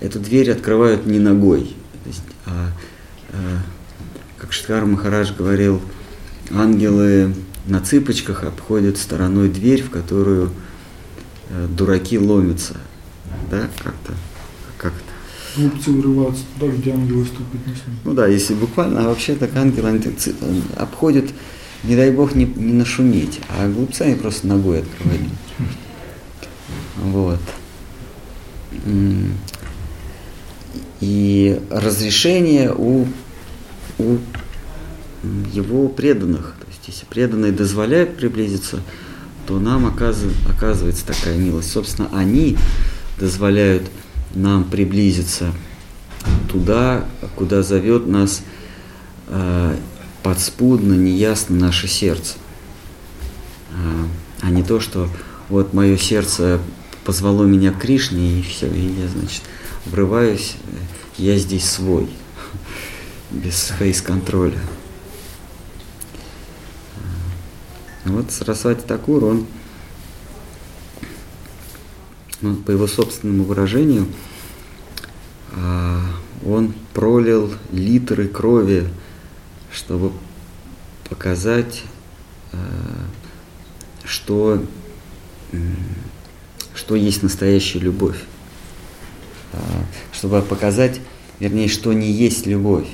[0.00, 1.74] эту дверь открывают не ногой.
[2.44, 2.68] А,
[3.30, 3.36] а,
[4.36, 5.80] как Шткар Махарадж говорил,
[6.50, 7.34] ангелы
[7.66, 10.50] на цыпочках обходят стороной дверь, в которую
[11.48, 12.76] э, дураки ломятся.
[13.50, 14.14] Да, как-то.
[14.78, 15.14] Как -то.
[15.56, 18.00] Глупцы вырываются туда, где ангелы ступить не смеют.
[18.04, 20.00] Ну да, если буквально, а вообще так ангелы они
[20.76, 21.26] обходят,
[21.84, 25.22] не дай бог, не, не нашуметь, а глупцы они просто ногой открывают.
[26.96, 27.40] Вот.
[31.00, 33.06] И разрешение у,
[33.98, 34.18] у
[35.52, 36.54] его преданных.
[36.58, 38.80] То есть, если преданные дозволяют приблизиться,
[39.46, 41.70] то нам оказывается, оказывается такая милость.
[41.70, 42.56] Собственно, они
[43.18, 43.90] дозволяют
[44.34, 45.52] нам приблизиться
[46.50, 47.04] туда,
[47.36, 48.42] куда зовет нас
[49.28, 49.76] э,
[50.22, 52.36] подспудно, неясно наше сердце.
[53.70, 54.04] Э,
[54.40, 55.08] а не то, что
[55.48, 56.60] вот мое сердце
[57.04, 59.42] позвало меня к Кришне, и все, и я, значит,
[59.86, 60.56] врываюсь,
[61.18, 62.08] я здесь свой,
[63.30, 64.58] без фейс-контроля.
[68.04, 69.46] Вот Сарасвати Такур, он,
[72.44, 74.06] ну, по его собственному выражению,
[75.52, 76.02] а,
[76.44, 78.86] он пролил литры крови,
[79.72, 80.12] чтобы
[81.08, 81.84] показать,
[82.52, 82.58] а,
[84.04, 84.62] что,
[86.74, 88.18] что есть настоящая любовь.
[89.54, 89.58] А,
[90.12, 91.00] чтобы показать,
[91.40, 92.88] вернее, что не есть любовь,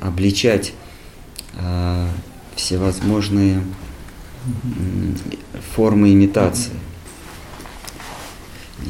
[0.00, 0.74] обличать
[2.56, 3.62] всевозможные
[5.76, 6.72] формы имитации.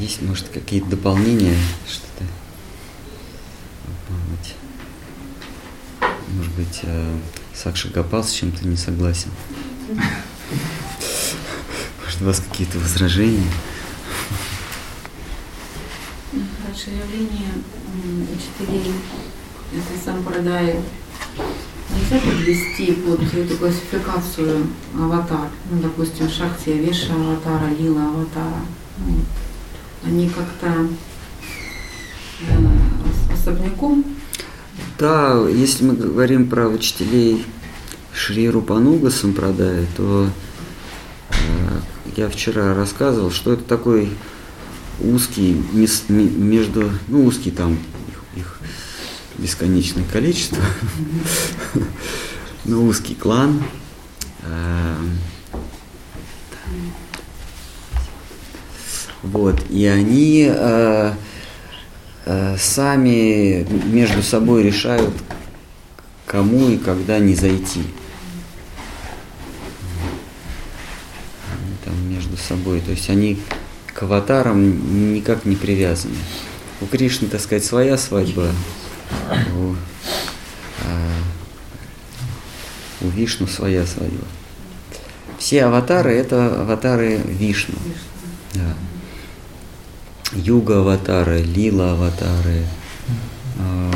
[0.04, 1.56] Есть, может, какие-то дополнения,
[1.88, 2.24] что-то.
[6.28, 7.16] Может быть, э,
[7.54, 9.30] Сакша Гапал с чем-то не согласен.
[12.04, 13.50] Может, у вас какие-то возражения?
[16.32, 17.52] Хорошее явление
[18.30, 18.92] учителей
[19.72, 20.80] это сам продай
[21.96, 28.60] Нельзя подвести под эту классификацию аватар, ну, допустим, Шахти Веша аватара, Лила аватара.
[30.04, 30.88] Ну, они как-то
[32.40, 34.04] э, особняком?
[34.98, 37.44] Да, если мы говорим про учителей
[38.12, 40.28] Шри Рупануга Сампрадай, то
[41.30, 41.34] э,
[42.16, 44.10] я вчера рассказывал, что это такой
[45.00, 47.78] узкий между, ну узкий там
[49.38, 50.62] бесконечное количество,
[52.64, 53.60] но узкий клан,
[54.46, 55.18] Эм,
[59.24, 61.12] вот, и они э,
[62.26, 65.14] э, сами между собой решают,
[66.26, 67.84] кому и когда не зайти.
[71.50, 73.40] Они там между собой, то есть они
[73.94, 76.16] к аватарам никак не привязаны.
[76.82, 78.50] У Кришны, так сказать, своя свадьба,
[79.56, 79.74] у,
[80.84, 81.10] а,
[83.00, 84.26] у Вишну своя свадьба.
[85.38, 87.78] Все аватары это аватары Вишну.
[88.52, 88.74] Да.
[90.34, 92.66] Юга аватары, лила аватары,
[93.58, 93.90] а,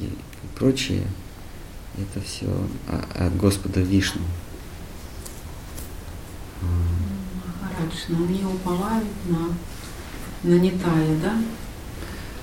[0.00, 0.10] и
[0.56, 1.02] прочие.
[1.96, 2.46] Это все
[3.14, 4.22] от Господа Вишну.
[6.60, 11.42] Махарадж, но они уповают на, на Нитая, да?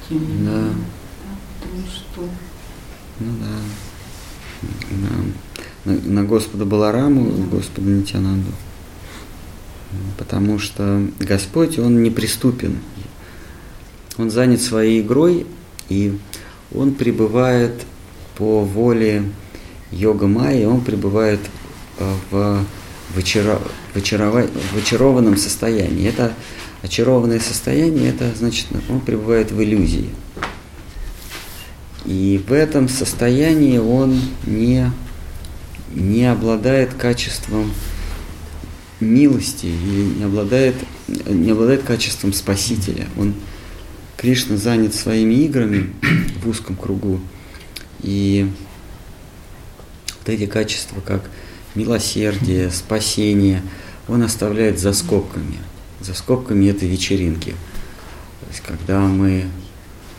[0.10, 0.52] Тем не Да.
[0.52, 0.74] менее.
[0.74, 2.30] Да, Потому что
[3.20, 3.56] Ну да.
[5.86, 8.52] На, на, на Господа Балараму, Господа Нитянанду.
[10.17, 12.80] Потому что Господь, Он неприступен.
[14.17, 15.45] Он занят своей игрой,
[15.89, 16.17] и
[16.74, 17.74] Он пребывает
[18.38, 19.24] по воле
[19.91, 21.39] йога майи, Он пребывает
[22.00, 22.65] э, в,
[23.13, 23.62] в, очаро-
[23.93, 26.08] в, очарова- в очарованном состоянии.
[26.08, 26.34] Это
[26.82, 30.10] очарованное состояние, это значит, Он пребывает в иллюзии.
[32.06, 34.91] И в этом состоянии он не,
[35.93, 37.71] не обладает качеством
[38.99, 40.75] милости или не обладает,
[41.08, 43.08] не обладает качеством спасителя.
[43.17, 43.34] Он,
[44.17, 45.93] Кришна занят своими играми
[46.43, 47.19] в узком кругу.
[48.01, 48.49] И
[50.19, 51.29] вот эти качества, как
[51.75, 53.62] милосердие, спасение,
[54.08, 55.58] он оставляет за скобками.
[55.99, 57.51] За скобками этой вечеринки.
[57.51, 59.45] То есть, когда мы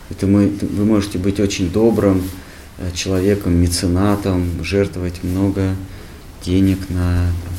[0.09, 2.23] это мы, вы можете быть очень добрым
[2.77, 5.75] э, человеком, меценатом, жертвовать много
[6.45, 7.56] денег на, на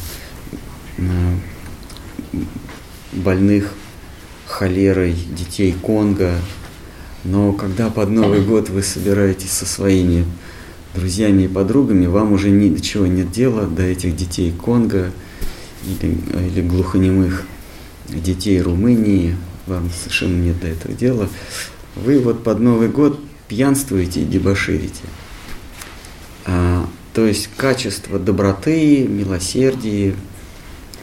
[3.12, 3.72] больных
[4.46, 6.34] холерой детей Конго.
[7.24, 10.24] Но когда под Новый год вы собираетесь со своими
[10.94, 15.10] друзьями и подругами, вам уже ни до чего нет дела до этих детей Конго
[15.84, 17.44] или, или глухонемых
[18.08, 21.28] детей Румынии, вам совершенно нет до этого дела
[21.98, 25.02] вы вот под Новый год пьянствуете и дебоширите.
[26.44, 30.14] А, то есть качество доброты, милосердия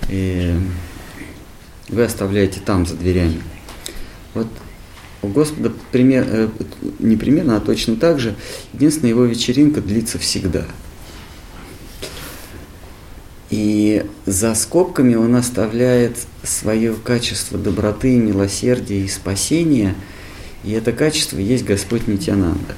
[0.09, 0.57] э,
[1.89, 3.41] вы оставляете там, за дверями.
[4.33, 4.47] Вот
[5.21, 6.49] у Господа пример, э,
[6.99, 8.35] не примерно, а точно так же.
[8.73, 10.65] Единственная его вечеринка длится всегда.
[13.49, 19.95] И за скобками он оставляет свое качество доброты, милосердия и спасения–
[20.65, 22.75] и это качество есть Господь Нитянанда.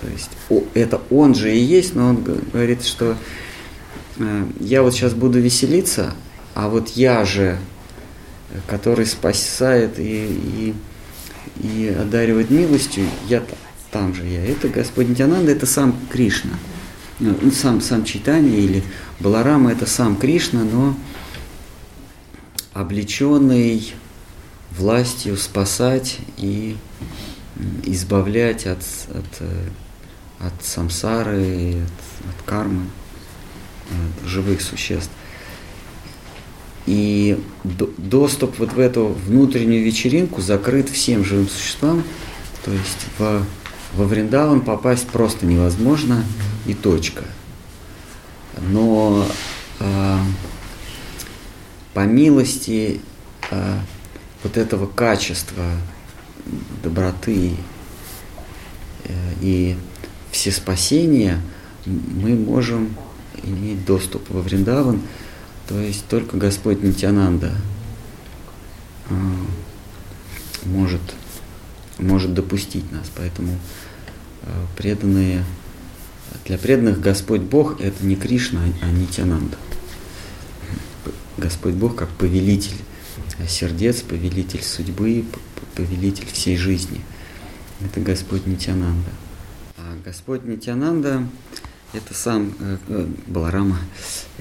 [0.00, 0.30] То есть
[0.74, 3.16] это Он же и есть, но Он говорит, что
[4.60, 6.14] я вот сейчас буду веселиться,
[6.54, 7.58] а вот я же,
[8.66, 10.74] который спасает и,
[11.58, 13.42] и, и одаривает милостью, я
[13.90, 14.44] там же я.
[14.44, 16.52] Это Господь Нитянанда, это сам Кришна.
[17.18, 18.82] Ну, сам, сам Читание или
[19.20, 20.94] Баларама это сам Кришна, но
[22.74, 23.94] облеченный
[24.76, 26.76] властью спасать и
[27.84, 29.42] избавлять от, от,
[30.40, 32.86] от самсары, от, от кармы,
[34.24, 35.10] живых существ.
[36.86, 42.04] И доступ вот в эту внутреннюю вечеринку закрыт всем живым существам,
[42.64, 43.42] то есть в,
[43.94, 46.24] во Вриндаван попасть просто невозможно
[46.66, 47.24] и точка.
[48.70, 49.26] Но
[49.80, 50.18] э,
[51.92, 53.00] по милости
[53.50, 53.78] э,
[54.44, 55.64] вот этого качества
[56.84, 57.56] доброты
[59.04, 59.76] э, и
[60.30, 61.40] все спасения
[61.84, 62.90] мы можем
[63.46, 65.00] иметь доступ во Вриндаван,
[65.68, 67.52] то есть только Господь Нитянанда
[69.08, 69.14] э,
[70.64, 71.00] может,
[71.98, 73.10] может допустить нас.
[73.16, 73.58] Поэтому
[74.42, 75.44] э, преданные,
[76.44, 79.56] для преданных Господь Бог это не Кришна, а Нитянанда.
[81.36, 82.76] Господь Бог как повелитель
[83.48, 85.24] сердец, повелитель судьбы,
[85.74, 87.00] повелитель всей жизни.
[87.84, 89.10] Это Господь Нитянанда.
[89.76, 91.26] А Господь Нитянанда–
[91.92, 93.78] это сам э, Баларама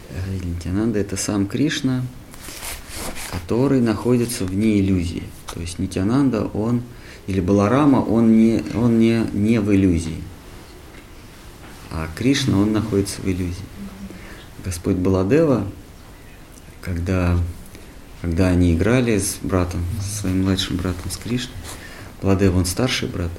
[0.09, 2.03] э, Нитянанда– это сам Кришна,
[3.31, 5.23] который находится вне иллюзии.
[5.53, 6.83] То есть Нитянанда, он,
[7.27, 10.21] или Баларама, он не, он не, не в иллюзии.
[11.91, 13.63] А Кришна, он находится в иллюзии.
[14.63, 15.67] Господь Баладева,
[16.81, 17.37] когда
[18.25, 21.55] когда они играли с братом, со своим младшим братом, с Кришной.
[22.23, 23.29] Владева, он старший брат.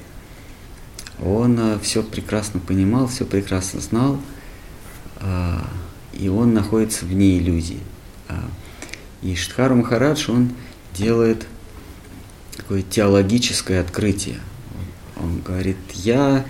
[1.23, 4.19] Он все прекрасно понимал, все прекрасно знал,
[5.17, 5.67] а,
[6.13, 7.79] и он находится вне иллюзии.
[8.27, 8.43] А,
[9.21, 10.51] и Штхару Махарадж, он
[10.93, 11.47] делает
[12.55, 14.39] такое теологическое открытие.
[15.15, 16.45] Он говорит, я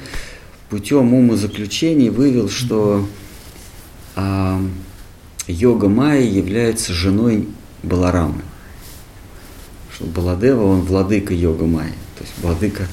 [0.69, 3.07] путем умозаключений вывел, что
[4.15, 4.61] а,
[5.47, 7.47] йога Майя является женой
[7.83, 8.41] Баларамы.
[9.93, 11.93] Что Баладева, он владыка йога Майя.
[12.17, 12.87] То есть владыка,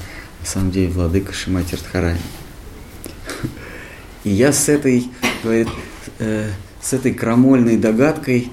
[0.45, 2.19] на самом деле, владыка Шимати Радхарани.
[4.23, 5.09] И я с этой,
[5.43, 5.67] говорит,
[6.19, 8.51] э, с этой крамольной догадкой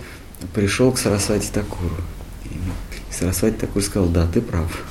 [0.55, 1.95] пришел к Сарасвати Такуру.
[2.47, 4.85] И Сарасвати Такур сказал, да, ты прав.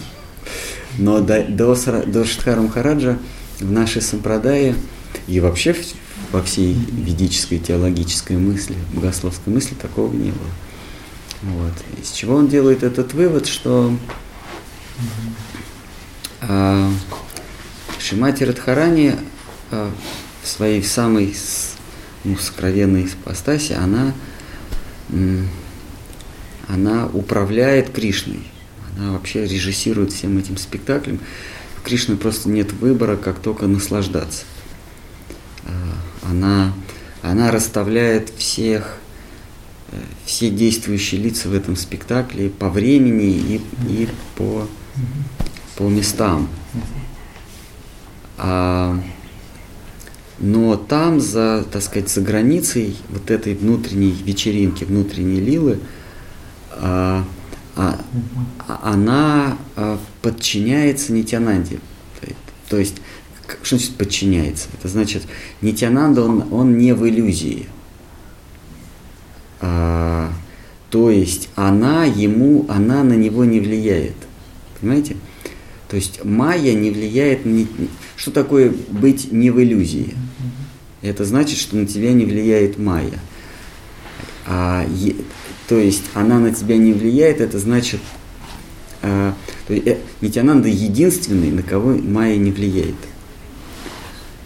[0.99, 1.76] Но до, до,
[2.06, 3.18] до Штхара Махараджа
[3.60, 4.76] в нашей сампрадае
[5.26, 5.76] и вообще
[6.32, 10.52] во всей ведической теологической мысли, богословской мысли такого не было.
[11.41, 11.74] Вот.
[11.99, 13.91] Из чего он делает этот вывод, что
[17.99, 19.15] Шимати Радхарани
[19.69, 19.91] а,
[20.41, 21.35] в своей самой
[22.23, 24.13] ну, сокровенной ипостаси, она,
[26.67, 28.43] она управляет Кришной.
[28.97, 31.19] Она вообще режиссирует всем этим спектаклем.
[31.79, 34.45] У Кришны просто нет выбора, как только наслаждаться.
[35.65, 36.73] А, она,
[37.21, 38.97] она расставляет всех
[39.91, 44.67] Э, все действующие лица в этом спектакле по времени и, и по,
[45.82, 46.47] по местам.
[48.38, 48.95] А,
[50.38, 55.79] но там, за, так сказать, за границей вот этой внутренней вечеринки, внутренней лилы,
[56.69, 57.25] а,
[57.75, 57.99] а,
[58.84, 61.79] она а, подчиняется Нитянанде.
[62.69, 63.01] То есть,
[63.63, 64.67] что значит подчиняется?
[64.77, 65.23] Это значит,
[65.61, 67.65] Нитянанда, он, он не в иллюзии–
[69.63, 70.32] а,
[70.89, 74.15] то есть она ему, она на него не влияет.
[74.79, 75.17] Понимаете?
[75.91, 77.67] То есть майя не влияет на...
[78.15, 80.15] Что такое быть не в иллюзии?
[81.01, 83.19] Это значит, что на тебя не влияет майя.
[84.47, 85.15] А, е,
[85.67, 87.99] то есть она на тебя не влияет, это значит...
[89.01, 89.35] А,
[89.67, 92.95] то есть, э, Нитянанда единственный, на кого майя не влияет.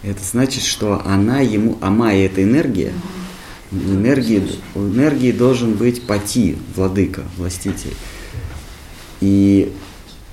[0.02, 1.78] Это значит, что она ему...
[1.80, 2.92] А майя это энергия,
[3.70, 4.42] энергии,
[4.74, 7.94] энергии должен быть пати, владыка, властитель.
[9.20, 9.72] И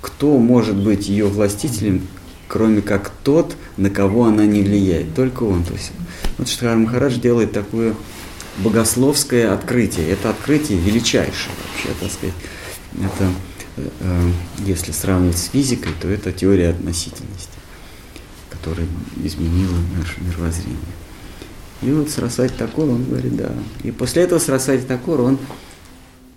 [0.03, 2.05] кто может быть ее властителем,
[2.49, 5.15] кроме как тот, на кого она не влияет?
[5.15, 5.63] Только он.
[5.63, 5.93] То есть,
[6.37, 7.95] вот Штхар Махарадж делает такое
[8.57, 10.09] богословское открытие.
[10.09, 12.35] Это открытие величайшее вообще, так сказать.
[12.95, 13.31] Это,
[13.77, 14.31] э,
[14.65, 17.57] если сравнивать с физикой, то это теория относительности,
[18.49, 18.87] которая
[19.23, 20.77] изменила наше мировоззрение.
[21.81, 23.53] И вот Сарасвати Такур, он говорит, да.
[23.83, 25.39] И после этого Сарасвати Такур, он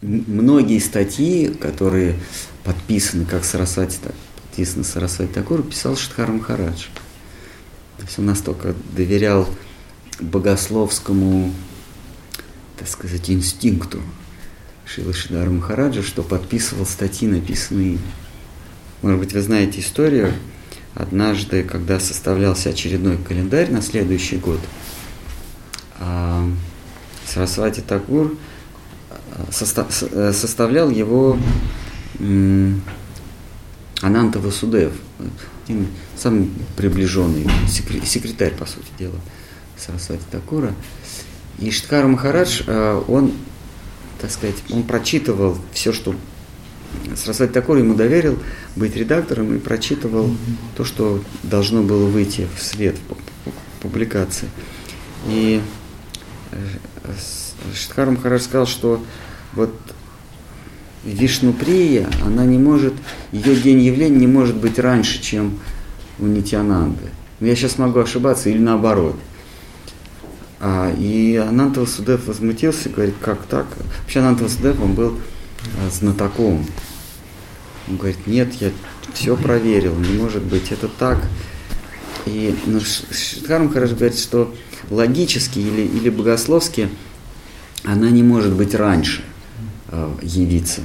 [0.03, 2.19] многие статьи, которые
[2.65, 3.99] подписаны как Сарасвати,
[4.37, 6.87] подписаны Сарасвати Такур, писал Шатхар Махарадж.
[7.99, 9.49] То есть он настолько доверял
[10.21, 11.53] богословскому,
[12.79, 14.01] так сказать, инстинкту
[14.85, 18.01] Шила Шидара Махараджа, что подписывал статьи, написанные им.
[19.03, 20.35] Может быть, вы знаете историю.
[20.95, 24.61] Однажды, когда составлялся очередной календарь на следующий год–
[25.99, 26.49] а,
[27.27, 28.37] Сарасвати Такур
[29.37, 31.39] э, э, составлял его
[34.03, 34.93] Ананта Васудев,
[35.65, 39.19] один самый приближенный секретарь, по сути дела,
[39.77, 40.75] Сарасвати Такура.
[41.59, 43.33] И Шткар Махарадж, э, он,
[44.21, 46.15] так сказать, он прочитывал все, что
[47.15, 48.39] Сарасвати Такур ему доверил
[48.77, 50.31] быть редактором и прочитывал
[50.77, 54.49] то, что должно было выйти в свет в публикации.
[55.29, 55.61] И
[57.75, 59.03] Штхар Махарадж сказал, что
[59.57, 59.73] вот
[61.05, 62.95] Вишнуприя, она не может,
[63.33, 65.59] ее день явления не может быть раньше, чем
[66.19, 67.11] у Нитянанды.
[67.41, 69.17] Я сейчас могу ошибаться или наоборот.
[70.59, 73.67] А, и Ананта Судев возмутился, говорит, как так?
[74.03, 75.19] Вообще Ананта Судев, он был
[75.79, 76.67] а, знатоком.
[77.89, 78.71] Он говорит, нет, я
[79.15, 81.19] все проверил, не может быть, это так.
[82.25, 84.53] И ну, Шидхарм хорошо говорит, что
[84.91, 86.89] логически или, или богословски
[87.85, 89.23] она не может быть раньше
[90.23, 90.83] явиться.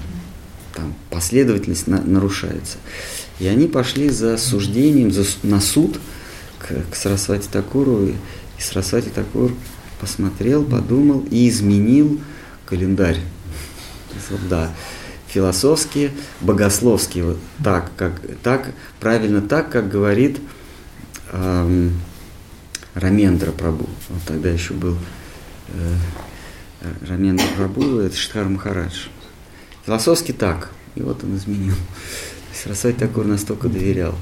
[0.74, 2.78] Там последовательность на, нарушается.
[3.40, 6.00] И они пошли за суждением, за, на суд
[6.60, 8.06] к, к Сарасвати Такуру.
[8.06, 9.52] И, и Сарасвати Такур
[10.00, 12.22] посмотрел, подумал и изменил
[12.66, 13.20] календарь.
[14.30, 14.72] Вот, да,
[15.28, 20.40] философски, богословски, вот так, как, так, правильно так, как говорит
[21.32, 22.00] эм,
[22.94, 23.88] Рамендра Прабу.
[24.10, 24.98] Он тогда еще был
[25.70, 25.96] э,
[27.08, 29.08] Рамендра Прабу, это Штхар Махарадж.
[29.86, 30.72] Философски так.
[30.96, 31.76] И вот он изменил.
[32.54, 34.16] Сарасвати Такур настолько доверял.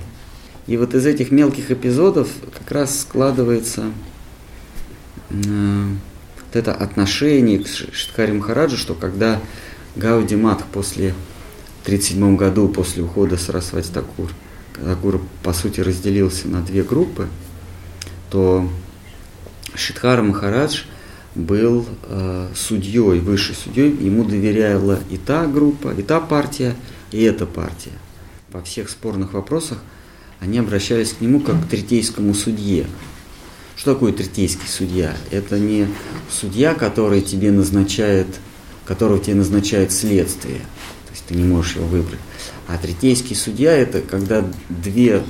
[0.68, 3.91] И вот из этих мелких эпизодов как раз складывается
[5.30, 5.86] э,
[6.36, 9.41] вот это отношение к Штхари Махараджу, что когда
[9.95, 11.16] Гауди Матх после
[11.84, 14.32] 1937 году, после ухода Сарасвати Такур,
[14.74, 17.28] Такур, по сути, разделился на две группы,
[18.30, 18.70] то
[19.74, 20.84] Шидхара Махарадж
[21.36, 26.76] был э, судьей, высшей судьей, ему доверяла и та группа, и та партия,
[27.12, 27.92] и эта партия.
[28.52, 29.80] Во всех спорных вопросах
[30.40, 32.88] они обращались к нему как к третейскому судье.
[33.76, 35.16] Что такое третейский судья?
[35.32, 35.88] Это не
[36.30, 38.28] судья, который тебе назначает,
[38.86, 40.60] которого тебе назначает следствие.
[41.06, 42.20] То есть ты не можешь его выбрать.
[42.68, 45.24] А третейский судья это когда две,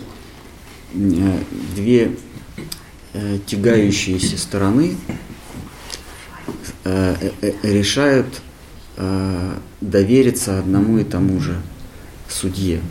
[0.94, 1.40] э,
[1.76, 2.16] две
[3.14, 4.96] э, тягающиеся стороны
[7.64, 8.42] решают
[8.98, 11.58] э, довериться одному и тому же
[12.28, 12.82] судье,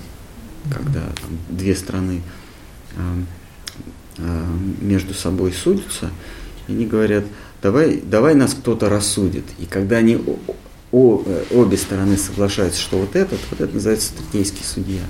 [0.71, 2.23] когда там, две страны
[2.97, 3.23] э,
[4.21, 4.45] Э,
[4.81, 6.11] между собой судятся,
[6.67, 7.23] и они говорят,
[7.63, 9.45] давай, давай нас кто-то рассудит.
[9.61, 10.21] И когда они
[10.91, 15.03] о, э, обе стороны соглашаются, что вот этот, вот это называется третейский судья.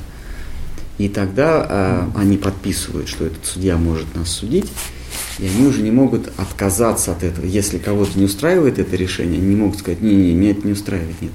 [0.98, 4.70] И тогда а, они подписывают, что этот судья может нас судить,
[5.38, 7.44] и они уже не могут отказаться от этого.
[7.44, 11.20] Если кого-то не устраивает это решение, они не могут сказать, не-не, меня это не устраивает,
[11.20, 11.32] нет.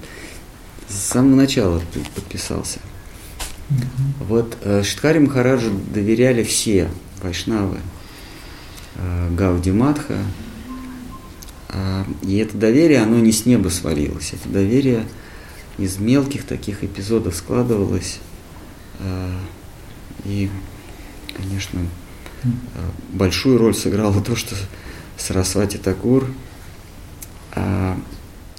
[0.89, 2.79] С самого начала ты подписался.
[4.19, 6.89] Вот э, Штхари Махараджу доверяли все
[7.21, 7.77] Вайшнавы,
[8.95, 10.17] э, Гауди Матха.
[11.69, 14.33] А, и это доверие, оно не с неба свалилось.
[14.33, 15.05] Это доверие
[15.77, 18.19] из мелких таких эпизодов складывалось.
[18.99, 19.31] А,
[20.25, 20.49] и,
[21.35, 22.02] конечно, э,
[23.11, 24.55] большую роль сыграло то, что
[25.17, 26.27] Сарасвати Такур,
[27.53, 27.97] а,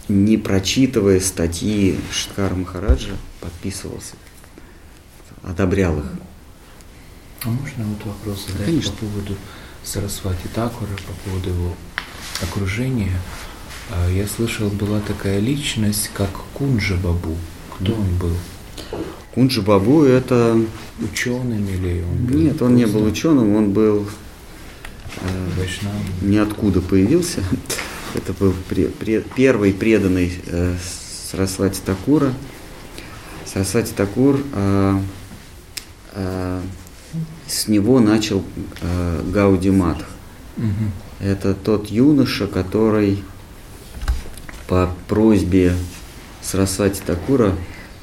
[0.08, 4.14] не прочитывая статьи Шткара Махараджа, подписывался,
[5.42, 6.04] одобрял их.
[7.44, 8.92] А можно вот вопрос задать Конечно.
[8.92, 9.36] по поводу
[9.82, 11.76] Сарасвати Такура, по поводу его
[12.42, 13.12] окружения?
[13.90, 17.36] А, Я слышал, была такая личность, как Кунджа Бабу.
[17.74, 17.92] Кто Да.
[17.92, 18.36] он был?
[19.34, 20.56] Кунджи Бабу это...
[21.00, 22.38] Ученым или он был?
[22.38, 24.06] Нет, он не был ученым, он был
[25.16, 25.98] э, Вайшнавом?
[26.22, 27.42] ниоткуда появился.
[28.14, 30.76] Это был пре- пре- первый преданный э,
[31.30, 32.32] Сарасвати Такура.
[33.44, 35.00] Сарасвати Такур, э,
[36.12, 36.60] э,
[37.48, 38.44] с него начал
[38.82, 40.04] э, Гауди Матх.
[40.56, 40.92] Мгм.
[41.18, 43.24] Это тот юноша, который
[44.68, 45.74] по просьбе
[46.40, 47.54] Сарасвати Такура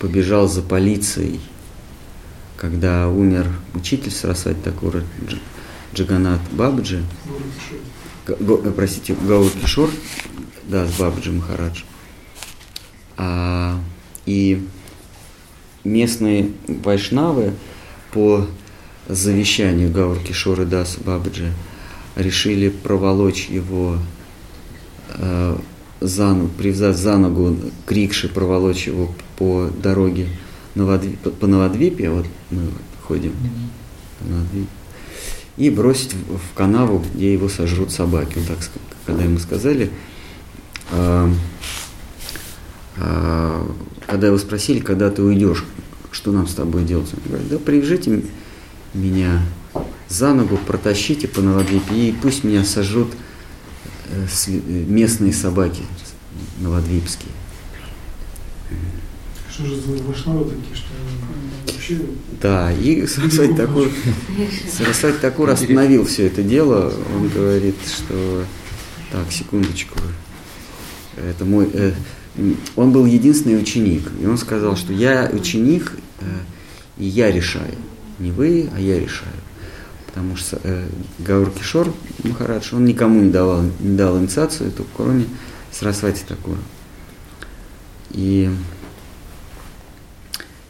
[0.02, 1.39] побежал за полицией,
[2.58, 5.39] когда умер учитель Сарасвати Такура Дж-
[5.93, 7.04] Джаганат Бабаджи,
[8.26, 9.91] Г- Го- э, простите, Гаур Кишор,
[10.68, 11.84] да, с Бабаджи Махарадж.
[13.16, 13.80] А,
[14.26, 14.68] и
[15.84, 17.54] местные вайшнавы
[18.12, 18.47] по
[19.08, 21.54] завещанию Гаур Кишора Дас Бабаджи
[22.16, 23.97] решили проволочь его
[25.10, 25.58] э,
[25.99, 27.93] за, привязать за ногу к
[28.34, 30.27] проволочь его по дороге
[30.75, 32.67] Новодви- по- по Новодвипе, вот мы
[33.01, 33.33] ходим
[34.19, 34.69] по Новодвипе,
[35.57, 38.37] и бросить в, в канаву, где его сожрут собаки.
[38.37, 38.59] Вот так,
[39.07, 39.89] когда ему сказали,
[40.91, 41.33] а,
[42.97, 43.67] а,
[44.05, 45.65] когда его спросили, когда ты уйдешь,
[46.11, 47.09] что нам с тобой делать?
[47.11, 48.23] Он говорит, да привяжите
[48.93, 49.41] меня
[50.07, 53.11] за ногу, протащите по Новодвипе, и пусть меня сожрут
[54.05, 54.27] э,
[54.87, 55.81] местные собаки
[56.59, 57.31] новодвипские.
[59.52, 61.97] Что же за вайшнавы такие, что они вообще...
[62.41, 63.88] Да, и Сарасвати Такур,
[64.72, 66.93] Сарасвати Такур остановил все это дело.
[67.16, 68.45] Он говорит, что
[69.12, 69.99] так, секундочку,
[71.18, 71.91] это мой, э,
[72.78, 75.91] он был единственный ученик, и он сказал, что я ученик,
[76.22, 76.24] э,
[76.97, 77.76] и я решаю,
[78.20, 79.34] не вы, а я решаю.
[80.08, 80.88] Потому что э,
[81.20, 81.93] Гаур Кишор
[82.24, 85.26] Махарадж, он никому не давал, не дал инициацию, только кроме
[85.72, 86.60] Сарасвати Такура.
[88.12, 88.49] И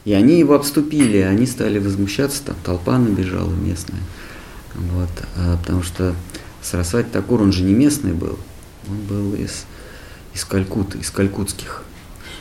[0.04, 4.00] и они его обступили, они стали возмущаться, там толпа набежала местная.
[4.74, 6.14] Вот, а, потому что
[6.62, 8.38] Сарасвати Такур, он же не местный был,
[8.88, 9.64] он был из,
[10.34, 11.84] из Калькутты, из калькутских.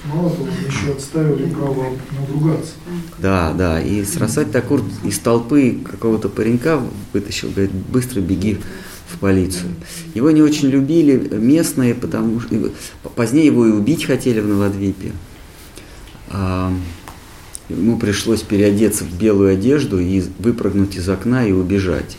[0.05, 2.73] Мало того, еще отставили право надругаться.
[3.19, 6.81] Да, да, и Сарасвати Такур из толпы какого-то паренька
[7.13, 8.59] вытащил, говорит, быстро беги
[9.07, 9.75] в полицию.
[10.15, 12.71] Его не очень любили местные, потому что
[13.15, 15.11] позднее его и убить хотели в Новодвипе.
[17.71, 22.17] Ему пришлось переодеться в белую одежду и выпрыгнуть из окна и убежать.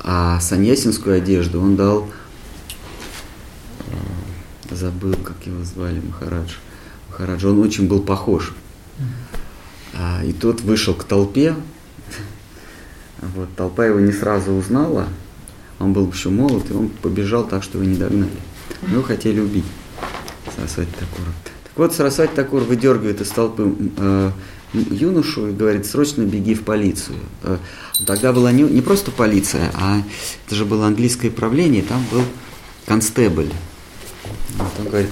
[0.00, 2.08] А саньясинскую одежду он дал,
[3.88, 6.52] э, забыл, как его звали, Махарадж.
[7.08, 8.54] Махарадж, он очень был похож.
[9.94, 11.54] А, и тот вышел к толпе,
[13.34, 15.08] Вот, толпа его не сразу узнала,
[15.78, 18.30] он был еще молод, и он побежал так, что его не догнали.
[18.88, 19.64] Его хотели убить,
[20.54, 21.32] Сарасвати Такура.
[21.76, 24.30] Вот, Сарасвати Такур выдергивает из толпы э,
[24.72, 27.18] юношу и говорит, срочно беги в полицию.
[27.42, 27.58] Э,
[28.06, 30.02] тогда была не, не просто полиция, а
[30.46, 32.22] это же было английское правление, там был
[32.86, 33.50] констебль.
[34.56, 35.10] Вот он говорит,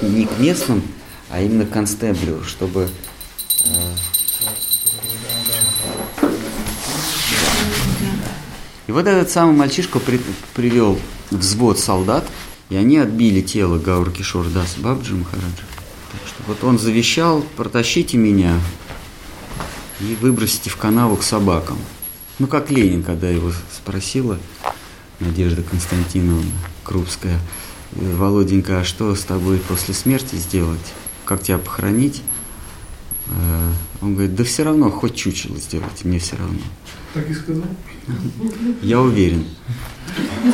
[0.00, 0.82] не к местным,
[1.30, 2.88] а именно к констеблю, чтобы
[3.64, 3.68] э,
[8.86, 10.20] И вот этот самый мальчишка при,
[10.54, 10.98] привел
[11.30, 12.24] взвод солдат,
[12.70, 15.75] и они отбили тело Гаур Кишор Дас Бабджи Махараджа.
[16.46, 18.60] Вот он завещал, протащите меня
[20.00, 21.78] и выбросите в канаву к собакам.
[22.38, 24.38] Ну, как Ленин, когда его спросила
[25.18, 26.50] Надежда Константиновна
[26.84, 27.40] Крупская,
[27.92, 30.78] Володенька, а что с тобой после смерти сделать?
[31.24, 32.22] Как тебя похоронить?
[33.28, 36.60] Э, он говорит, да все равно, хоть чучело сделайте, мне все равно.
[37.14, 37.64] Так и сказал?
[38.82, 39.46] Я уверен.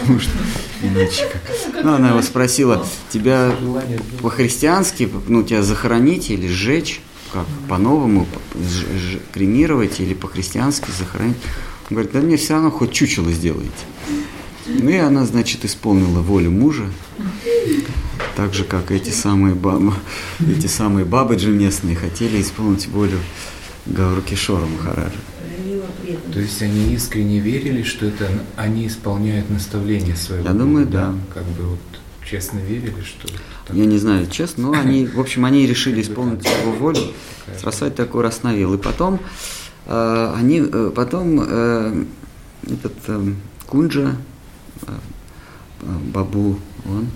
[0.00, 0.32] Потому что
[0.82, 1.28] иначе
[1.72, 1.84] как.
[1.84, 3.54] Ну, она его спросила, тебя
[4.22, 7.00] по-христиански, ну, тебя захоронить или сжечь?
[7.32, 8.26] Как, по-новому,
[9.32, 11.36] кремировать или по-христиански захоронить?
[11.90, 13.70] Он говорит, да мне все равно хоть чучело сделайте.
[14.66, 16.84] Ну и она, значит, исполнила волю мужа,
[18.36, 19.92] так же, как эти самые бабы,
[20.40, 23.18] эти самые бабы местные хотели исполнить волю
[23.86, 24.66] Гауру Кишора
[26.08, 26.32] Махараджа.
[26.32, 31.14] То есть они искренне верили, что это они исполняют наставления своего Я думаю, да.
[31.32, 31.78] Как бы вот
[32.28, 33.28] честно верили, что...
[33.66, 33.76] Так...
[33.76, 37.00] Я не знаю, честно, но они, в общем, они решили исполнить его волю.
[37.60, 38.74] Срасвати такой остановил.
[38.74, 39.20] И потом
[39.86, 42.04] э, они, э, потом э,
[42.64, 43.32] этот э,
[43.66, 44.16] Кунджа,
[44.82, 44.92] э,
[46.12, 47.08] Бабу, он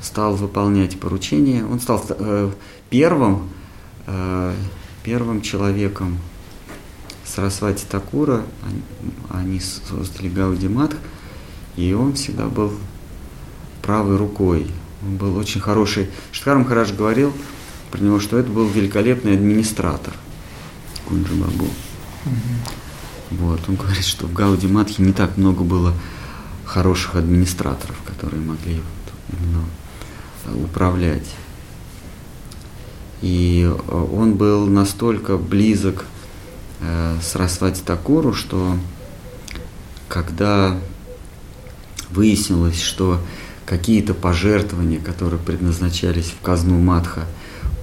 [0.00, 1.64] стал выполнять поручения.
[1.64, 2.50] Он стал э,
[2.90, 3.48] первым,
[4.06, 4.54] э,
[5.02, 6.18] первым человеком
[7.34, 8.42] Сарасвати Такура,
[9.30, 10.96] они, создали Гауди Матх,
[11.76, 12.74] и он всегда был
[13.80, 14.66] правой рукой.
[15.02, 16.10] Он был очень хороший.
[16.30, 17.32] Штхар Махарадж говорил
[17.90, 20.12] про него, что это был великолепный администратор
[21.08, 21.64] Кунджи Бабу.
[21.64, 23.38] Mm-hmm.
[23.38, 23.60] Вот.
[23.66, 25.94] Он говорит, что в Гауди Матхе не так много было
[26.66, 31.34] хороших администраторов, которые могли вот именно управлять.
[33.22, 36.04] И э, он был настолько близок
[36.82, 38.76] э, с Расвати Такуру, что
[40.08, 40.76] когда
[42.10, 43.18] выяснилось, что
[43.64, 47.22] какие-то пожертвования, которые предназначались в казну Матха,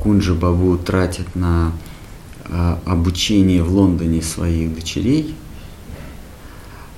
[0.01, 1.71] Кунджи Бабу тратит на
[2.45, 5.35] э, обучение в Лондоне своих дочерей,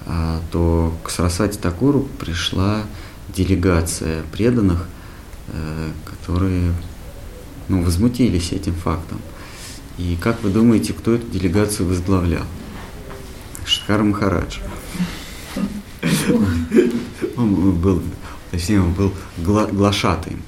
[0.06, 2.82] э, то к Сарасвати Такуру пришла
[3.34, 4.88] делегация преданных–
[5.54, 6.74] Э, которые
[7.68, 9.20] ну, возмутились этим фактом.
[10.02, 12.46] И как вы думаете, кто эту делегацию возглавлял?
[13.66, 14.58] Шхар Махарадж.
[17.38, 18.02] Он был,
[18.50, 20.42] точнее, он был гла глашатаем.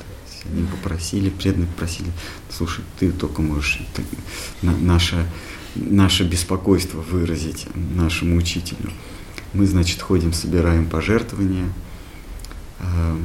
[0.45, 2.12] Они попросили, преданные попросили,
[2.49, 4.04] слушай, ты только можешь ты,
[4.64, 5.30] на, наше,
[5.76, 8.91] наше беспокойство выразить нашему учителю.
[9.54, 11.72] Мы, значит, ходим, собираем пожертвования
[12.80, 13.18] э,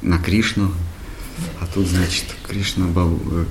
[0.00, 0.72] на Кришну,
[1.60, 3.44] а тут, значит, Кришна Бабу, э,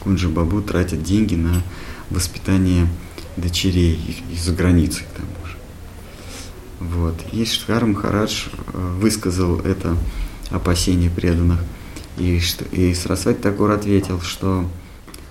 [0.00, 1.62] Кунджа Бабу тратит деньги на
[2.10, 2.88] воспитание
[3.36, 5.56] дочерей из-за границы к тому же.
[6.80, 7.14] Вот.
[7.32, 9.96] И Штхар Махарадж э, высказал это
[10.50, 11.60] опасение преданных.
[12.18, 12.40] И,
[12.72, 14.68] и Сарасвати Такур ответил, что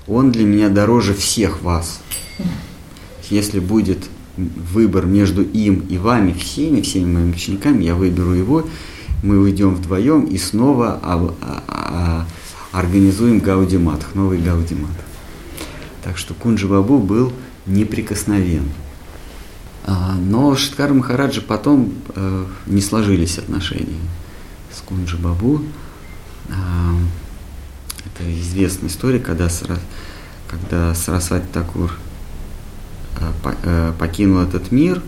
[0.07, 2.01] он для меня дороже всех вас.
[3.29, 3.99] Если будет
[4.37, 8.67] выбор между им и вами, всеми, всеми моими учениками, я выберу его,
[9.25, 12.25] мы уйдем вдвоем и снова а, а, а,
[12.71, 14.91] организуем Гаудимат, новый Гаудимат.
[16.03, 17.33] Так что Кунджи Бабу был
[17.65, 18.69] неприкосновен.
[19.83, 23.99] А, но Шиткар Махараджа потом а, не сложились отношения
[24.71, 25.63] с Кунджи Бабу.
[26.49, 26.93] А,
[28.05, 29.49] это известная история, когда,
[30.47, 31.91] когда Сарасвати Такур
[33.41, 35.01] по, а, покинул этот мир,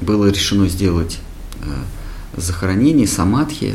[0.00, 1.18] было решено сделать
[1.62, 1.84] а,
[2.40, 3.74] захоронений, самадхи.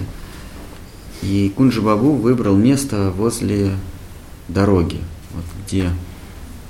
[1.21, 3.77] И Кунджи Бабу выбрал место возле
[4.49, 4.99] дороги,
[5.33, 5.89] вот где,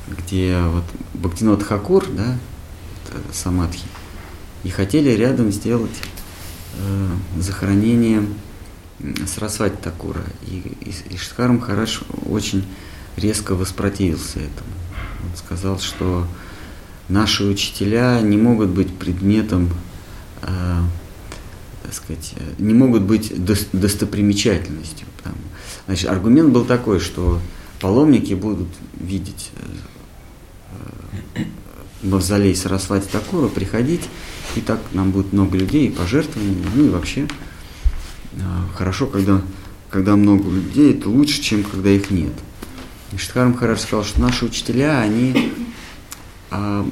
[0.07, 0.83] где вот
[1.13, 2.37] Бхактинот Хакур, да,
[3.31, 3.85] самадхи,
[4.63, 6.01] и хотели рядом сделать
[6.77, 7.07] э,
[7.39, 8.23] захоронение
[9.25, 10.23] Сарасвати Такура.
[10.47, 12.65] И, и, и Шткар Махарадж очень
[13.17, 14.69] резко воспротивился этому.
[15.23, 16.27] Он сказал, что
[17.09, 19.69] наши учителя не могут быть предметом
[20.41, 20.81] э,
[21.93, 23.31] так сказать, э, не могут быть
[23.71, 25.05] достопримечательностью.
[25.23, 25.33] Там.
[25.85, 27.39] Значит, аргумент был такой, что
[27.79, 28.69] паломники будут
[28.99, 29.51] видеть
[31.35, 31.43] э,
[32.01, 34.01] мавзолей Сарасвати Такура, приходить,
[34.55, 37.27] и так нам будет много людей, и пожертвований, ну и вообще
[38.75, 39.41] хорошо, когда,
[39.89, 42.33] когда много людей, это лучше, чем когда их нет.
[43.11, 45.53] И Штхар Махарадж сказал, что наши учителя, они
[46.49, 46.85] а,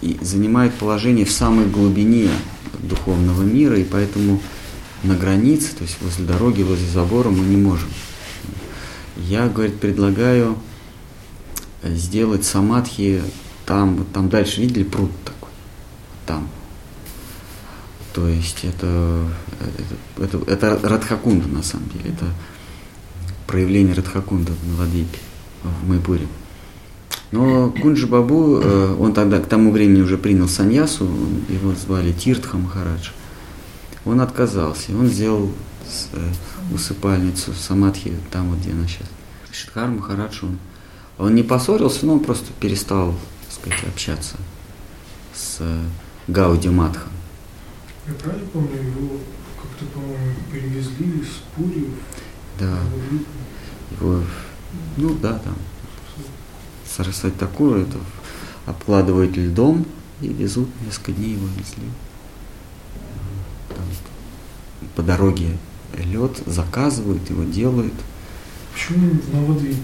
[0.00, 2.30] и занимают положение в самой глубине
[2.84, 4.40] духовного мира, и поэтому
[5.02, 7.88] на границе, то есть возле дороги, возле забора мы не можем.
[9.16, 10.56] Я, говорит, предлагаю
[11.82, 13.22] сделать самадхи
[13.66, 15.50] там, вот там дальше, видели пруд такой?
[16.26, 16.48] Там.
[18.12, 19.28] То есть это,
[20.16, 22.26] это, это, это Радхакунда на самом деле, это
[23.46, 25.18] проявление Радхакунда в Навадвипе,
[25.62, 26.26] в Майпуре.
[27.34, 31.08] Но Кунджи Бабу, э, он тогда к тому времени уже принял саньясу,
[31.48, 33.10] его звали Тиртха Махарадж.
[34.04, 35.50] Он отказался, он сделал
[36.12, 36.32] э,
[36.72, 39.08] усыпальницу Самадхи, там вот где она сейчас.
[39.50, 40.58] Шидхар Махарадж, он,
[41.18, 43.16] он не поссорился, но он просто перестал,
[43.46, 44.36] так сказать, общаться
[45.34, 45.60] с
[46.28, 47.10] Гауди Матхом.
[48.06, 49.18] Я правильно помню, его
[49.60, 51.88] как-то, по-моему, перевезли из Пури
[52.60, 52.78] Да.
[53.90, 54.20] Его,
[54.98, 55.56] ну да, там.
[56.96, 57.98] Сарасвати Такура это
[58.66, 59.84] обкладывают льдом
[60.20, 61.88] и везут, несколько дней его везли.
[63.70, 63.84] Там,
[64.94, 65.58] по дороге
[65.96, 67.92] лед заказывают, его делают.
[68.72, 69.76] Почему в Новодвипе?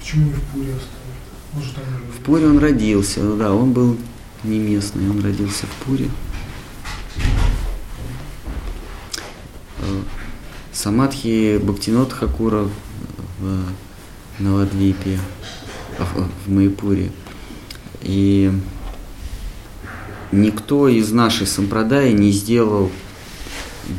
[0.00, 1.14] Почему не в Пуре оставили?
[1.54, 1.84] Может, там
[2.18, 3.96] В Пуре он родился, ну да, он был
[4.42, 6.10] не местный, он родился в Пуре.
[9.78, 10.02] Э,
[10.70, 12.68] Самадхи Бхактинот Хакура
[13.40, 13.64] в
[14.38, 15.18] Навадвипе,
[15.98, 17.10] в, в Майпуре.
[18.02, 18.52] И
[20.32, 22.90] никто из нашей сампрадаи не сделал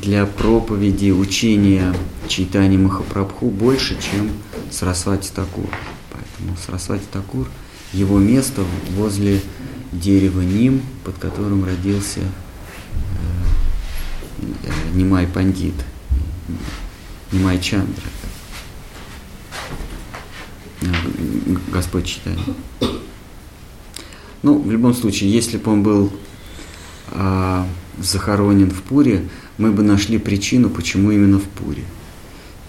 [0.02, 1.94] для проповеди, учения
[2.28, 4.32] читания Махапрабху больше, чем
[4.72, 5.70] Сарасвати Такур.
[6.12, 7.48] Поэтому Сарасвати Такур,
[7.94, 8.64] его место
[8.96, 9.42] возле
[9.92, 12.26] дерева Ним, под которым родился э,
[14.64, 15.76] э, Нимай Пандит,
[17.32, 18.04] Нимай Чандра.
[20.82, 20.88] Э,
[21.72, 22.40] Господь читает.
[24.44, 26.12] Ну, в любом случае, если бы он был
[27.12, 27.68] а,
[27.98, 29.28] захоронен в Пуре,
[29.58, 31.84] мы бы нашли причину, почему именно в Пуре.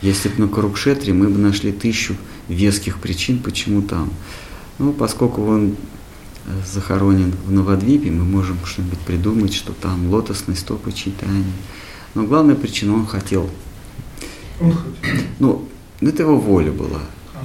[0.03, 2.17] Если бы на Карукшетре, мы бы нашли тысячу
[2.49, 4.11] веских причин, почему там.
[4.79, 5.77] Ну, поскольку он
[6.65, 11.45] захоронен в Новодвипе, мы можем что-нибудь придумать, что там лотосные стопы читания.
[12.15, 13.51] Но главная причина, он хотел.
[14.61, 15.23] Он хотел.
[15.39, 15.69] Ну,
[16.01, 17.01] это его воля была.
[17.35, 17.45] А,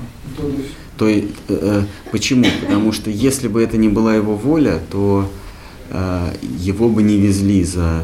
[1.01, 2.45] то есть, э, почему?
[2.61, 5.27] Потому что если бы это не была его воля, то
[5.89, 8.03] э, его бы не везли за,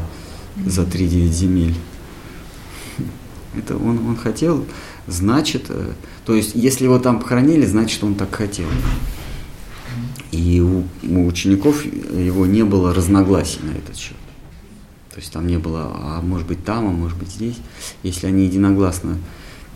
[0.66, 1.74] за 3-9 земель.
[3.56, 4.66] Это он, он хотел,
[5.06, 5.92] значит, э,
[6.26, 8.66] то есть, если его там похоронили, значит, он так хотел.
[10.32, 14.16] И у, у учеников его не было разногласий на этот счет.
[15.10, 17.58] То есть там не было, а может быть там, а может быть здесь.
[18.02, 19.18] Если они единогласно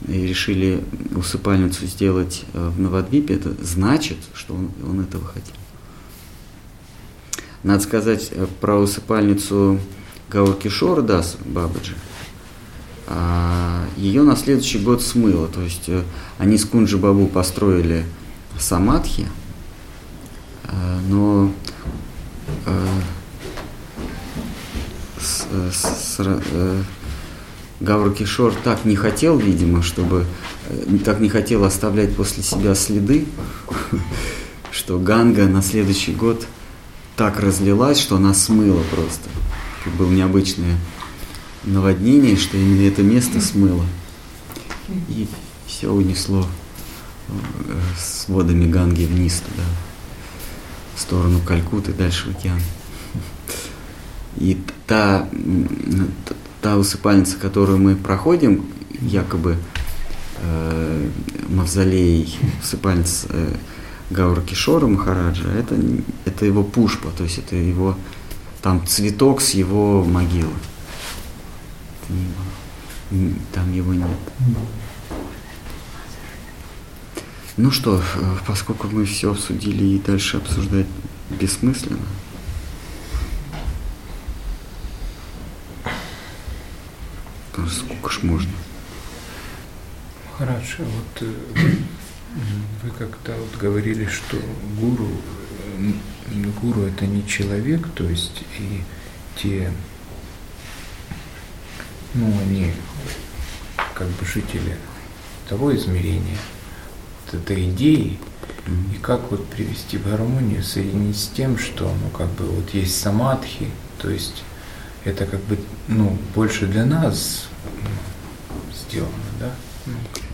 [0.08, 0.82] решили
[1.14, 5.54] усыпальницу сделать э, в Новодвипе, это значит, что он, он этого хотел.
[7.62, 9.78] Надо сказать э, про усыпальницу
[10.30, 11.94] Гауркишора Дас Бабаджи.
[13.06, 15.48] А, Ее на следующий год смыло.
[15.48, 16.02] То есть э,
[16.38, 18.04] они с Кунджи Бабу построили
[18.58, 19.26] самадхи,
[21.08, 21.52] но
[25.20, 26.84] с- с- с-
[27.82, 30.26] Гавр Кишор так не хотел, видимо, чтобы
[30.68, 33.26] э, так не хотел оставлять после себя следы,
[34.70, 36.46] что Ганга на следующий год
[37.16, 39.28] так разлилась, что она смыла просто.
[39.84, 40.78] Тут было необычное
[41.64, 43.84] наводнение, что именно это место смыло.
[45.08, 45.26] И
[45.66, 46.46] все унесло
[47.28, 47.32] э,
[47.98, 49.66] с водами Ганги вниз туда,
[50.94, 52.60] в сторону Калькуты, дальше в океан.
[54.36, 54.56] И
[54.86, 55.28] та,
[56.62, 58.64] та усыпальница, которую мы проходим,
[59.00, 59.58] якобы
[60.38, 61.08] э,
[61.48, 63.56] мавзолей усыпальница э,
[64.10, 65.76] Гаура Кишора Махараджа, это,
[66.24, 67.96] это его пушпа, то есть это его
[68.62, 70.52] там цветок с его могилы.
[73.52, 74.06] Там его нет.
[77.56, 80.86] Ну что, э, поскольку мы все обсудили и дальше обсуждать
[81.28, 81.98] бессмысленно,
[87.68, 88.52] сколько ж можно?
[90.38, 91.32] Хорошо, вот э,
[92.82, 94.38] вы как-то вот говорили, что
[94.80, 95.08] гуру,
[95.78, 98.82] э, гуру это не человек, то есть и
[99.36, 99.70] те,
[102.14, 102.72] ну они
[103.94, 104.76] как бы жители
[105.48, 106.38] того измерения,
[107.32, 108.18] этой идеей,
[108.66, 113.00] и как вот привести в гармонию, соединить с тем, что, ну, как бы вот есть
[113.00, 114.44] самадхи, то есть
[115.04, 115.58] это как бы,
[115.88, 117.48] ну, больше для нас
[118.74, 119.54] сделано, да?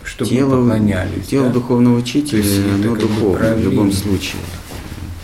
[0.03, 1.27] Чтобы тело, поклонялись.
[1.27, 1.53] Тело да?
[1.53, 4.41] духовного учителя, есть оно духовное в любом случае.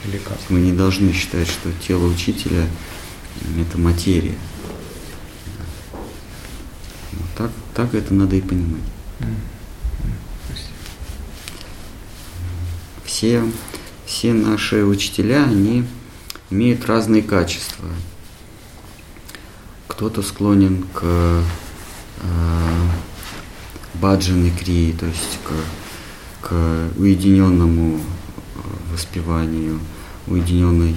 [0.06, 0.38] Или как?
[0.50, 2.66] Мы не должны считать, что тело учителя–
[3.60, 4.36] это материя.
[7.12, 8.82] Вот так, так это надо и понимать.
[13.06, 13.44] Все,
[14.06, 15.86] все наши учителя, они
[16.50, 17.88] имеют разные качества.
[19.88, 21.44] Кто-то склонен к
[24.02, 28.60] баджаны крии, то есть к, к уединенному э,
[28.94, 29.80] воспеванию,
[30.28, 30.96] уединенной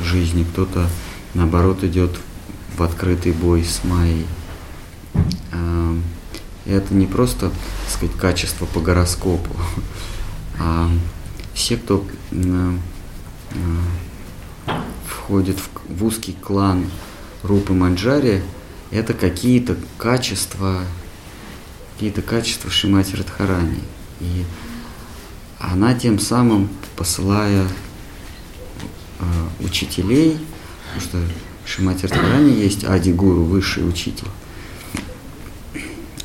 [0.00, 0.44] жизни.
[0.44, 0.88] Кто-то,
[1.34, 2.18] наоборот, идет
[2.76, 4.26] в открытый бой с майей.
[5.52, 5.98] А,
[6.64, 9.54] и это не просто, так сказать, качество по гороскопу,
[10.58, 10.90] а
[11.54, 12.72] все, кто э,
[15.06, 15.58] входит
[15.88, 16.86] в узкий клан
[17.42, 18.42] Рупы Манджари,
[18.90, 20.82] это какие-то качества,
[21.94, 23.80] какие-то качества Шимати Радхарани.
[24.20, 24.44] И
[25.58, 27.66] она тем самым, посылая
[29.18, 29.24] э,
[29.60, 30.38] учителей,
[30.94, 31.34] потому что
[31.64, 34.28] Шимати Радхарани есть Ади Гуру, высший учитель,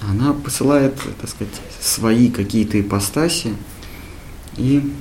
[0.01, 3.53] она посылает, так сказать, свои какие-то ипостаси,
[4.57, 4.91] и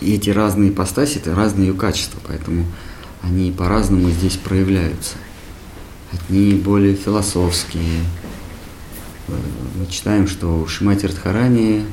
[0.00, 2.66] и эти разные ипостаси, это разные ее качества, поэтому
[3.22, 5.16] они по-разному здесь проявляются.
[6.12, 8.02] Одни более философские.
[9.28, 11.84] Мы читаем, что у Шимати Радхарани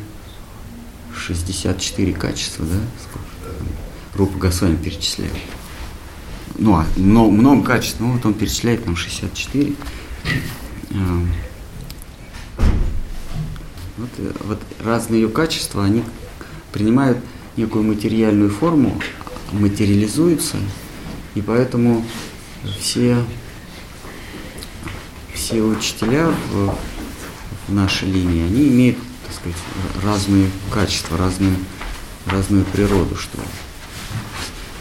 [1.15, 2.79] 64 качества, да?
[4.13, 5.33] Рупа Госвами перечисляет.
[6.57, 9.73] Ну, а много, много качеств, ну вот он перечисляет там 64.
[10.91, 11.29] Эм,
[13.97, 16.03] Вот, э, вот разные ее качества, они
[16.73, 17.17] принимают
[17.55, 18.99] некую материальную форму,
[19.53, 20.57] материализуются,
[21.33, 22.05] и поэтому
[22.77, 23.23] все,
[25.35, 26.77] все учителя в,
[27.67, 29.57] в нашей линии, они имеют, так сказать,
[30.03, 31.55] разные качества, разную,
[32.25, 33.37] разную природу, что.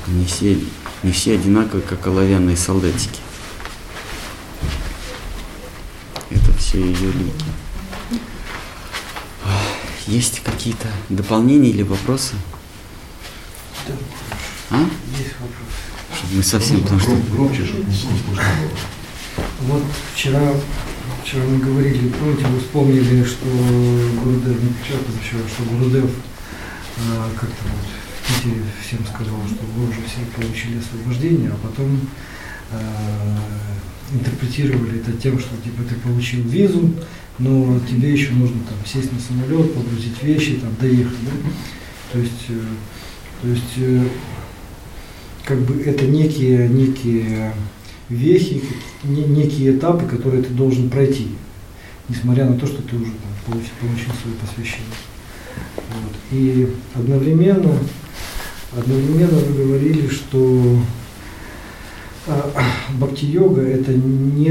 [0.07, 0.59] Не все,
[1.03, 3.21] не все одинаковые, как оловянные солдатики.
[6.31, 7.45] Это все ее лики.
[10.07, 12.35] Есть какие-то дополнения или вопросы?
[14.71, 14.77] А?
[15.19, 16.19] Есть вопрос.
[16.19, 17.17] Чтобы мы совсем, потому что...
[17.33, 18.41] Громче, чтобы не слышно было.
[19.63, 19.83] Вот
[20.15, 20.53] вчера,
[21.23, 26.11] вчера мы говорили, помните, вы вспомнили, что Гурудев, не вчера, позавчера, что Гурудев
[26.99, 27.87] а, как-то вот
[28.21, 32.01] в Питере всем сказал, что вы уже все получили освобождение, а потом
[32.73, 33.39] а,
[34.13, 36.91] интерпретировали это тем, что типа ты получил визу,
[37.39, 41.51] но тебе еще нужно там сесть на самолет, погрузить вещи, там доехать, да?
[42.13, 42.61] То есть, э,
[43.43, 44.07] то есть э,
[45.45, 47.53] как бы это некие, некие
[48.09, 48.63] вехи,
[49.05, 51.29] не- некие этапы, которые ты должен пройти,
[52.09, 54.87] несмотря на то, что ты уже там, получил, получил свое посвящение.
[55.77, 56.15] Вот.
[56.33, 57.79] И одновременно,
[58.77, 60.79] одновременно вы говорили, что
[62.27, 62.51] а,
[62.99, 64.49] бхакти-йога это не,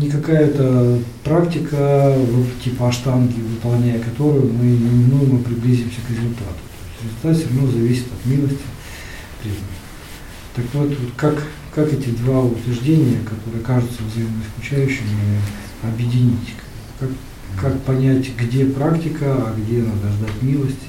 [0.00, 2.16] не какая-то практика
[2.64, 6.60] типа аштанги, выполняя которую мы неминуемо приблизимся к результату.
[6.98, 8.58] То есть результат все равно зависит от милости.
[10.54, 11.42] Так вот как,
[11.80, 15.40] как эти два утверждения, которые кажутся взаимоисключающими,
[15.82, 16.54] объединить?
[16.98, 17.08] Как,
[17.58, 20.88] как понять, где практика, а где надо ждать милости?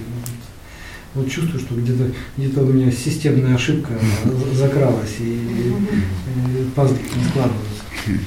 [1.13, 3.93] Вот, чувствую, что где-то где у меня системная ошибка
[4.25, 5.73] за- закралась, и
[6.57, 8.25] э, пазлы не складываются.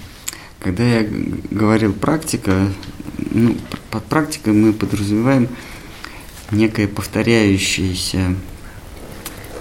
[0.60, 1.06] Когда я
[1.50, 2.68] говорил практика,
[3.30, 3.56] ну,
[3.90, 5.48] под практикой мы подразумеваем
[6.50, 8.34] некое повторяющееся,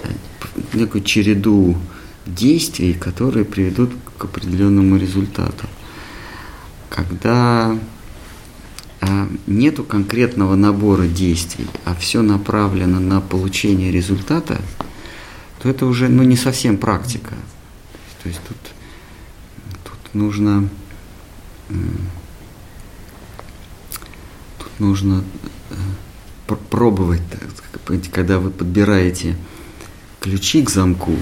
[0.04, 0.08] э,
[0.74, 1.78] некую череду
[2.26, 5.68] действий, которые приведут к определенному результату.
[6.90, 7.78] Когда
[9.02, 14.62] а, нету конкретного набора действий, а все направлено на получение результата,
[15.62, 17.34] то это уже ну, не совсем практика.
[18.22, 18.58] То есть тут,
[19.84, 20.70] тут нужно
[24.58, 25.24] тут нужно
[25.70, 25.76] э,
[26.48, 27.22] пр- пробовать,
[28.12, 29.36] когда вы подбираете
[30.20, 31.18] ключи к замку,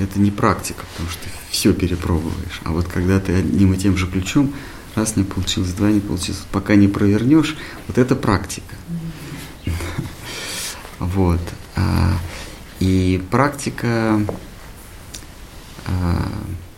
[0.00, 2.60] это не практика, потому что ты все перепробуешь.
[2.64, 4.52] А вот когда ты одним и тем же ключом,
[4.94, 8.76] раз не получилось, два не получилось, пока не провернешь, вот это практика.
[10.98, 11.40] Вот.
[11.76, 12.12] А,
[12.78, 14.20] И практика
[15.86, 16.28] а,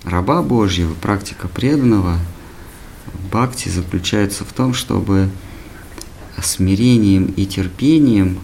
[0.04, 2.20] раба Божьего, практика преданного
[3.32, 5.28] бхакти заключается в том, чтобы
[6.40, 8.38] смирением и терпением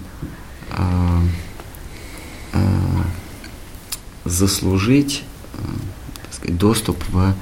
[0.70, 1.22] а,
[4.28, 5.24] заслужить
[5.54, 5.62] а,
[6.32, 7.34] сказать, доступ в,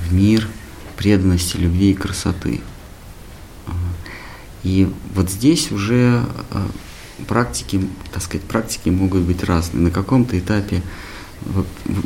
[0.00, 0.48] в мир
[0.96, 2.60] преданности, любви и красоты.
[4.62, 6.24] И вот здесь уже
[7.28, 9.82] практики, так сказать, практики могут быть разные.
[9.82, 10.82] На каком-то этапе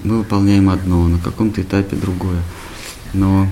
[0.02, 2.42] мы выполняем одно, на каком-то этапе другое.
[3.12, 3.48] Но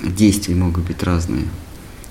[0.00, 1.44] действия могут быть разные.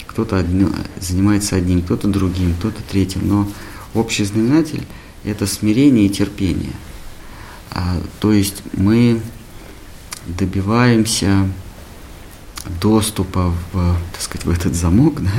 [0.07, 0.69] Кто-то одно,
[0.99, 3.27] занимается одним, кто-то другим, кто-то третьим.
[3.27, 3.51] Но
[3.93, 4.83] общий знаменатель–
[5.23, 6.71] это смирение и терпение.
[7.73, 9.19] А, то есть мы
[10.27, 11.49] добиваемся
[12.79, 15.31] доступа в, так сказать, в этот замок да,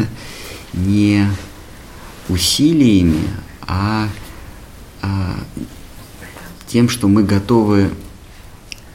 [0.73, 1.29] не
[2.29, 3.29] усилиями,
[3.63, 4.09] а,
[5.01, 5.39] а
[6.67, 7.93] тем, что мы готовы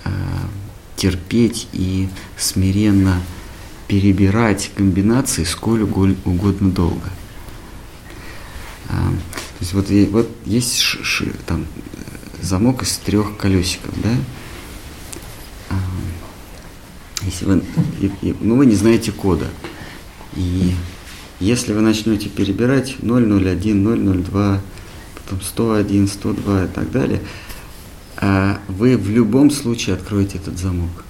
[0.03, 0.11] а,
[0.97, 3.21] терпеть и смиренно
[3.87, 7.09] перебирать комбинации сколь угодно долго.
[8.89, 11.65] А, то есть вот, вот есть ш, ш, там,
[12.41, 14.09] замок из трех колесиков, да?
[15.69, 15.75] А,
[17.23, 17.63] если вы,
[17.99, 19.47] и, и, ну, вы не знаете кода.
[20.35, 20.73] И
[21.39, 24.61] если вы начнете перебирать 001, 002,
[25.15, 27.21] потом 101, 102 и так далее,
[28.17, 31.05] а, вы в любом случае откроете этот замок.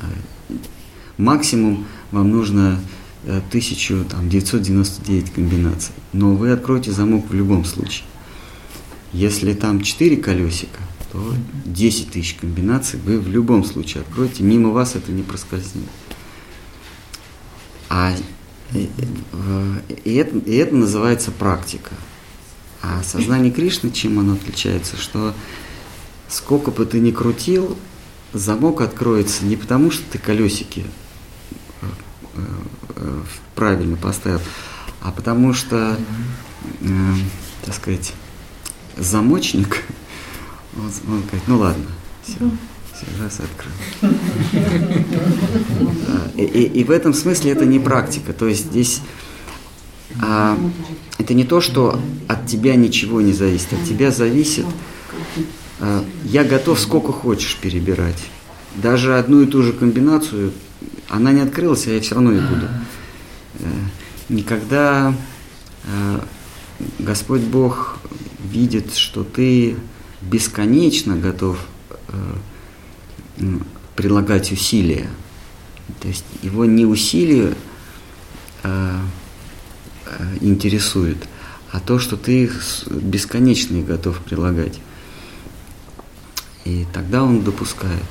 [0.00, 0.06] А,
[1.16, 2.80] максимум вам нужно
[3.24, 8.06] 1999 э, комбинаций, но вы откроете замок в любом случае.
[9.12, 10.80] Если там 4 колесика,
[11.12, 11.34] то
[11.64, 15.88] 10 тысяч комбинаций вы в любом случае откроете, мимо вас это не проскользнет.
[17.88, 18.14] А
[18.72, 18.88] и,
[20.04, 21.90] и, это, и это называется практика.
[22.82, 25.34] А сознание Кришны, чем оно отличается, что
[26.28, 27.76] сколько бы ты ни крутил,
[28.32, 30.86] замок откроется не потому, что ты колесики
[31.82, 31.86] э,
[32.96, 33.20] э,
[33.54, 34.40] правильно поставил,
[35.02, 35.98] а потому что,
[36.80, 37.14] э,
[37.64, 38.14] так сказать,
[38.96, 39.84] замочник,
[40.76, 41.86] он, он говорит, ну ладно,
[42.22, 42.36] все,
[43.00, 43.72] Сейчас открыл.
[46.36, 48.32] И, и, и в этом смысле это не практика.
[48.32, 49.00] То есть здесь
[50.20, 50.58] а,
[51.18, 53.72] это не то, что от тебя ничего не зависит.
[53.72, 54.66] От тебя зависит.
[55.80, 58.22] А, я готов сколько хочешь перебирать.
[58.76, 60.52] Даже одну и ту же комбинацию,
[61.08, 62.68] она не открылась, а я все равно и буду.
[63.60, 63.64] Э,
[64.28, 65.12] никогда
[67.00, 67.98] Господь Бог
[68.50, 69.76] видит, что ты
[70.20, 71.58] бесконечно готов
[72.08, 72.34] э,
[73.96, 75.08] прилагать усилия.
[76.00, 77.54] То есть его не усилия
[78.62, 79.00] а,
[80.06, 81.18] а, интересует,
[81.72, 84.78] а то, что ты их бесконечно готов прилагать.
[86.64, 88.04] И тогда он допускает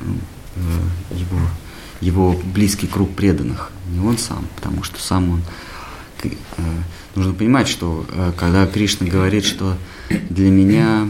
[0.00, 0.14] ну,
[1.10, 1.40] его,
[2.00, 5.42] его близкий круг преданных, не он сам, потому что сам он...
[6.24, 6.62] Э,
[7.14, 9.76] нужно понимать, что э, когда Кришна говорит, что
[10.30, 11.08] для меня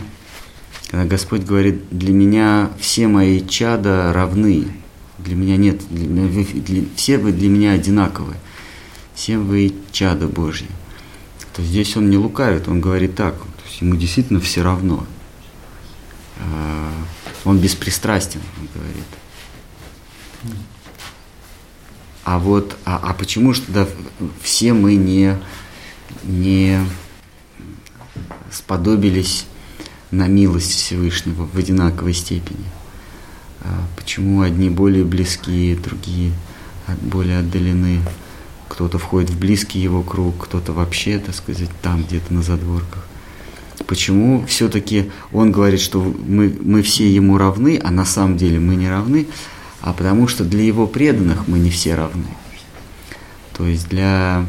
[0.91, 4.69] когда Господь говорит, для меня все мои чада равны,
[5.19, 8.35] для меня нет, для, для, все вы для меня одинаковы,
[9.15, 10.67] все вы чада Божьи.
[11.55, 15.07] То здесь он не лукавит, он говорит так, то есть ему действительно все равно.
[16.39, 16.91] А,
[17.45, 19.05] он беспристрастен, он говорит.
[22.31, 23.89] А вот, а, а почему же тогда
[24.43, 25.39] все мы не,
[26.25, 26.79] не
[28.51, 29.47] сподобились
[30.11, 32.67] на милость Всевышнего в одинаковой степени.
[33.63, 36.35] А почему одни более близкие, другие
[37.01, 38.03] более отдалены?
[38.69, 43.07] Кто-то входит в близкий его круг, кто-то вообще, так сказать, там где-то на задворках.
[43.87, 48.77] Почему все-таки он говорит, что мы, мы все ему равны, а на самом деле мы
[48.77, 49.29] не равны,
[49.81, 52.27] а потому что для его преданных мы не все равны.
[53.57, 54.47] То есть для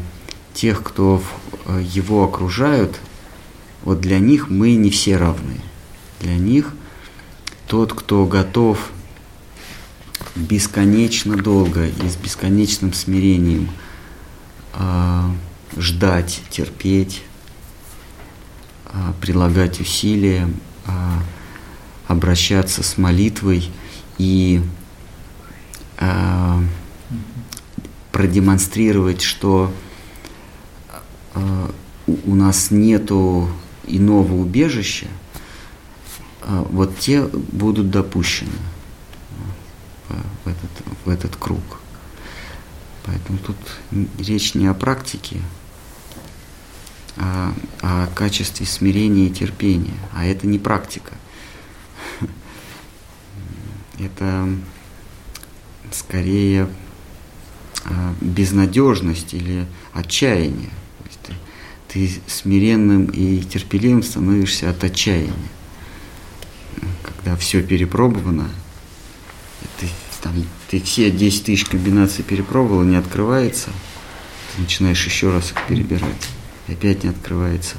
[0.54, 1.22] тех, кто
[1.66, 2.98] э, его окружают,
[3.82, 5.60] вот для них мы не все равны.
[6.20, 6.72] Для них
[7.66, 8.90] тот, кто готов
[10.34, 13.70] бесконечно долго и с бесконечным смирением
[14.74, 15.30] э,
[15.76, 17.22] ждать, терпеть,
[18.86, 20.48] э, прилагать усилия,
[20.86, 20.90] э,
[22.06, 23.70] обращаться с молитвой
[24.18, 24.60] и
[26.00, 26.62] э,
[28.12, 29.72] продемонстрировать, что
[31.34, 31.70] э,
[32.06, 33.48] у нас нету
[33.86, 35.06] иного убежища,
[36.42, 38.50] а, вот те будут допущены
[40.44, 40.70] в этот,
[41.04, 41.62] в этот круг.
[43.04, 43.56] Поэтому тут
[44.18, 45.40] речь не о практике,
[47.16, 49.94] а о качестве смирения и терпения.
[50.12, 51.12] А это не практика.
[53.98, 54.48] Это
[55.90, 56.68] скорее
[57.84, 60.70] а, безнадежность или отчаяние.
[61.26, 61.34] Ты,
[61.88, 65.32] ты смиренным и терпеливым становишься от отчаяния.
[67.02, 68.48] Когда все перепробовано,
[69.78, 69.88] ты,
[70.22, 70.34] там,
[70.70, 73.70] ты все 10 тысяч комбинаций перепробовал, не открывается,
[74.54, 76.28] ты начинаешь еще раз их перебирать,
[76.68, 77.76] и опять не открывается.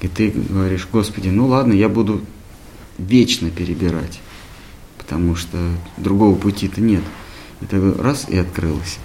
[0.00, 2.24] И ты говоришь, Господи, ну ладно, я буду
[2.98, 4.20] вечно перебирать,
[4.98, 5.58] потому что
[5.96, 7.02] другого пути-то нет.
[7.60, 8.98] Ты раз и открылось.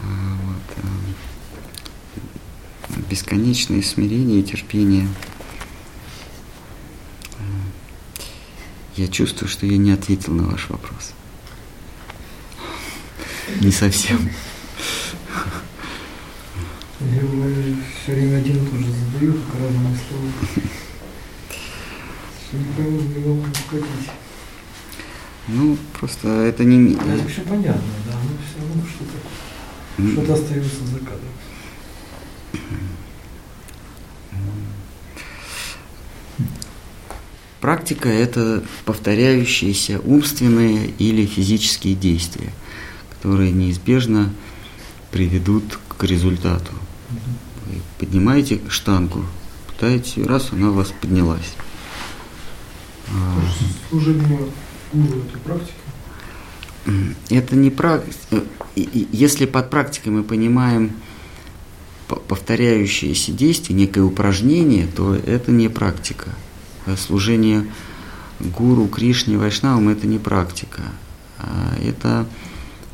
[0.00, 0.06] А,
[0.76, 0.82] а,
[3.10, 5.08] бесконечное смирение терпение.
[7.38, 7.42] А,
[8.96, 11.12] я чувствую, что я не ответил на ваш вопрос.
[13.60, 14.30] Не совсем.
[17.00, 17.20] Я
[18.02, 20.30] все время один и тот же задаю, только разные слова.
[22.52, 24.10] Никому не могу уходить.
[25.48, 26.94] Ну, просто это не...
[26.94, 29.18] Это все понятно, да, но все равно что-то
[29.96, 31.20] что остается за кадром.
[37.60, 42.52] Практика– это повторяющиеся умственные или физические действия,
[43.10, 44.32] которые неизбежно
[45.10, 46.72] приведут к результату.
[47.66, 49.24] Вы поднимаете штангу,
[49.68, 51.54] пытаетесь, раз она у вас поднялась.
[53.88, 54.40] Служение
[54.94, 55.74] гуру– это практика?
[57.30, 58.44] Это не практика.
[58.76, 60.92] Если под практикой мы понимаем
[62.06, 66.30] повторяющиеся действия, некое упражнение, то это не практика.
[66.96, 67.66] Служение
[68.40, 70.82] гуру, Кришне, Вайшнавам– это не практика.
[71.38, 72.26] А это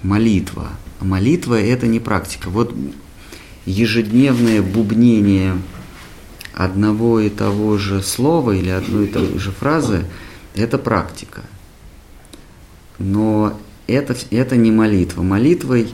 [0.02, 0.68] молитва.
[1.00, 2.50] А молитва– это не практика.
[2.50, 2.74] Вот
[3.66, 5.60] ежедневное бубнение
[6.54, 10.04] одного и того же слова или одной и той же фразы–
[10.54, 11.42] это практика.
[13.00, 15.22] Но это, это не молитва.
[15.22, 15.92] Молитвой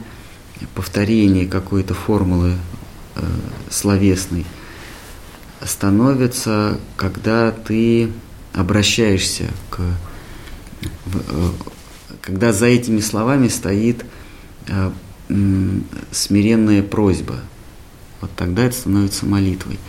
[0.75, 2.57] повторение какой-то формулы
[3.15, 3.21] э,
[3.69, 4.45] словесной
[5.63, 8.11] становится, когда ты
[8.53, 9.79] обращаешься к...
[11.05, 11.51] В, э,
[12.21, 14.05] когда за этими словами стоит
[14.67, 14.91] э,
[15.29, 17.37] м, смиренная просьба.
[18.19, 19.79] Вот тогда это становится молитвой.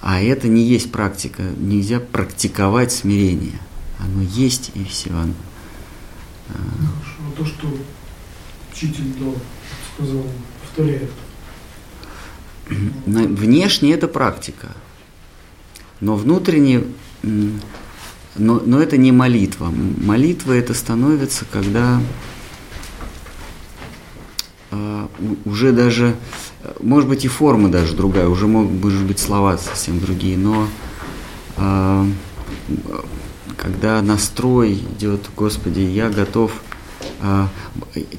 [0.00, 1.42] А это не есть практика.
[1.58, 3.58] Нельзя практиковать смирение.
[3.98, 5.10] Оно есть и все.
[5.10, 5.34] Оно,
[6.52, 7.20] Хорошо.
[7.28, 7.68] А то, что
[8.72, 9.34] учитель дал,
[9.94, 10.24] сказал,
[10.62, 11.10] повторяет.
[13.06, 14.68] Внешне это практика,
[16.00, 16.84] но внутренне,
[17.22, 17.60] но,
[18.36, 19.72] но это не молитва.
[19.72, 22.00] Молитва это становится, когда
[24.70, 25.06] э,
[25.44, 26.14] уже даже,
[26.80, 30.68] может быть и форма даже другая, уже могут быть слова совсем другие, но
[31.56, 32.06] э,
[33.60, 36.52] когда настрой идет, Господи, я готов,
[37.20, 37.46] э,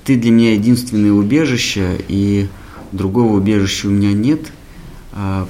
[0.04, 2.48] Ты для меня единственное убежище, и
[2.92, 4.52] другого убежища у меня нет,
[5.14, 5.46] э,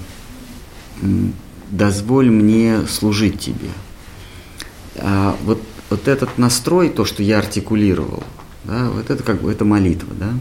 [1.69, 3.69] дозволь мне служить Тебе.
[4.95, 8.23] А вот, вот этот настрой, то, что я артикулировал,
[8.63, 10.33] да, вот это как бы это молитва, да.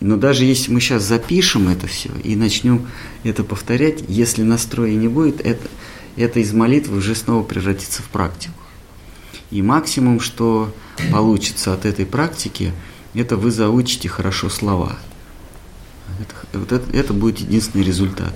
[0.00, 2.88] Но даже если мы сейчас запишем это все и начнем
[3.22, 5.66] это повторять, если настроя не будет, это,
[6.16, 8.54] это из молитвы уже снова превратится в практику.
[9.50, 10.72] И максимум, что
[11.10, 12.72] получится от этой практики,
[13.14, 14.98] это вы заучите хорошо слова.
[16.20, 18.34] Это, вот это, это будет единственный результат.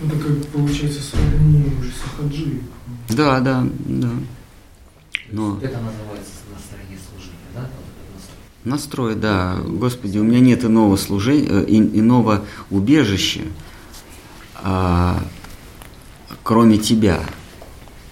[0.00, 2.60] Это как получается сравнение уже с хаджи.
[3.08, 4.10] Да, да, да.
[5.30, 5.58] Но...
[5.60, 7.68] Это называется настроение служения, да?
[8.64, 9.56] Настрой, да.
[9.64, 13.42] Господи, у меня нет иного служения, э, иного убежища,
[14.56, 15.22] а,
[16.42, 17.20] кроме Тебя.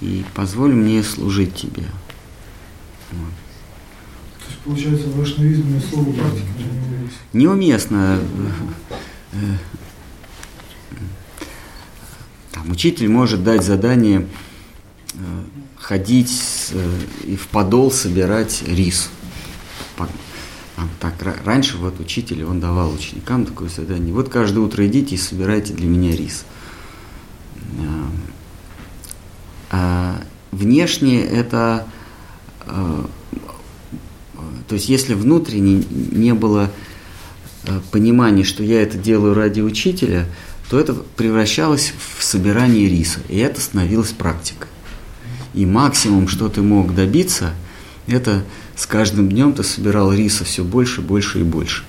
[0.01, 1.84] И позволь мне служить Тебе.
[3.12, 3.30] Вот.
[4.38, 6.47] То есть, получается, в вайшнавизме слово практика
[7.32, 8.20] неуместно.
[12.52, 14.26] Там учитель может дать задание
[15.12, 15.18] э,
[15.76, 19.10] ходить э, и в подол собирать рис.
[21.01, 21.14] Так,
[21.44, 24.12] раньше вот учитель, он давал ученикам такое задание.
[24.12, 26.44] Вот каждое утро идите и собирайте для меня рис.
[27.78, 28.11] А,
[29.70, 30.23] а
[30.53, 31.86] внешне это,
[32.61, 33.09] а,
[34.69, 36.70] то есть если внутренне не было
[37.90, 40.27] понимания, что я это делаю ради учителя,
[40.70, 44.69] то это превращалось в собирание риса, и это становилось практикой.
[45.55, 47.55] И максимум, что ты мог добиться,
[48.07, 48.44] это
[48.77, 51.85] с каждым днем ты собирал риса все больше, больше и больше.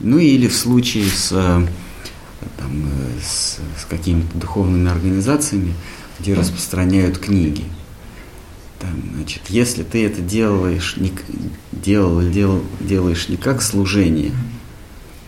[0.00, 1.66] Ну или в случае с,
[2.56, 5.74] там, э, с, с какими-то духовными организациями,
[6.20, 7.64] где распространяют книги.
[8.80, 11.12] там, значит, если ты это делаешь, не,
[11.72, 14.32] делал, дел, делаешь не как служение,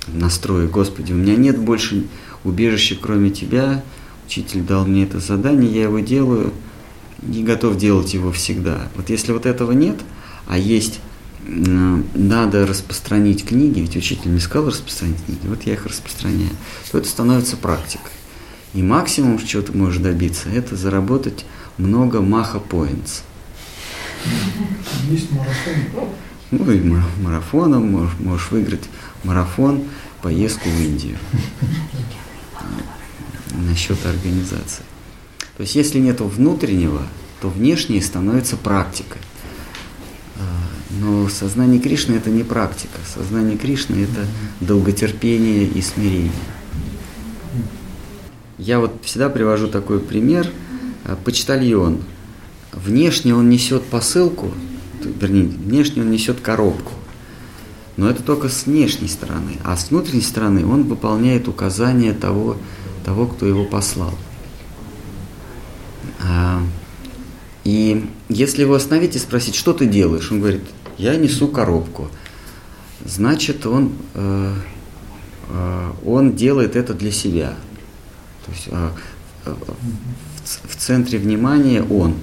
[0.06, 2.04] настрое, Господи, у меня нет больше
[2.44, 3.82] убежища, кроме Тебя,
[4.26, 6.52] учитель дал мне это задание, я его делаю,
[7.22, 8.88] не готов делать его всегда.
[8.94, 9.96] Вот если вот этого нет,
[10.46, 11.00] а есть
[11.46, 16.50] надо распространить книги, ведь учитель мне сказал распространить книги, вот я их распространяю,
[16.90, 18.12] то это становится практикой.
[18.74, 21.44] И максимум, чего ты можешь добиться, это заработать
[21.78, 23.22] много маха points.
[25.08, 26.08] Есть марафон.
[26.50, 26.80] Ну и
[27.22, 28.84] марафоном можешь, можешь выиграть
[29.24, 29.84] марафон,
[30.22, 31.16] поездку в Индию.
[33.52, 34.82] Насчет организации.
[35.56, 37.02] То есть если нет внутреннего,
[37.40, 39.20] то внешнее становится практикой.
[40.90, 42.98] Но сознание Кришны это не практика.
[43.12, 44.26] Сознание Кришны это
[44.60, 46.30] долготерпение и смирение.
[48.58, 50.50] Я вот всегда привожу такой пример.
[51.04, 52.02] А, почтальон.
[52.72, 54.50] Внешне он несет посылку,
[55.02, 56.92] вернее, внешне он несет коробку.
[57.96, 59.52] Но это только с внешней стороны.
[59.64, 62.56] А с внутренней стороны он выполняет указания того,
[63.04, 64.14] того кто его послал.
[66.20, 66.62] А,
[67.64, 70.62] и если его остановить и спросить, что ты делаешь, он говорит,
[70.98, 72.08] я несу коробку.
[73.04, 74.54] Значит, он, э,
[75.48, 77.54] э, он делает это для себя.
[78.46, 78.90] То есть э,
[79.44, 82.14] в, в центре внимания он.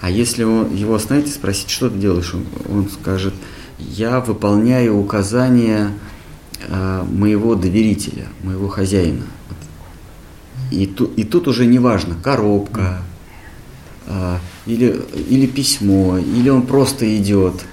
[0.00, 3.34] А если он, его и спросить, что ты делаешь, он, он скажет,
[3.78, 5.92] я выполняю указания
[6.66, 9.24] э, моего доверителя, моего хозяина.
[10.70, 13.02] И, ту, и тут уже не важно, коробка,
[14.06, 17.64] э, или, или письмо, или он просто идет.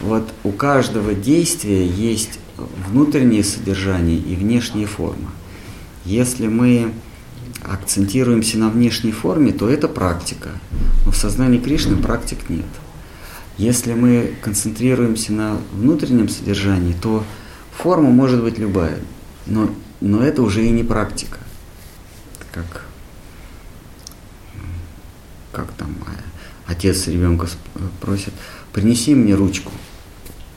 [0.00, 5.30] Вот у каждого действия есть внутреннее содержание и внешняя форма.
[6.04, 6.92] Если мы
[7.62, 10.50] акцентируемся на внешней форме, то это практика.
[11.04, 12.66] Но в сознании Кришны практик нет.
[13.58, 17.24] Если мы концентрируемся на внутреннем содержании, то
[17.76, 18.98] форма может быть любая,
[19.46, 19.70] но,
[20.00, 21.38] но это уже и не практика.
[22.52, 22.85] Как,
[25.56, 25.96] как там
[26.66, 27.48] отец ребенка
[28.02, 28.34] просит,
[28.74, 29.72] принеси мне ручку.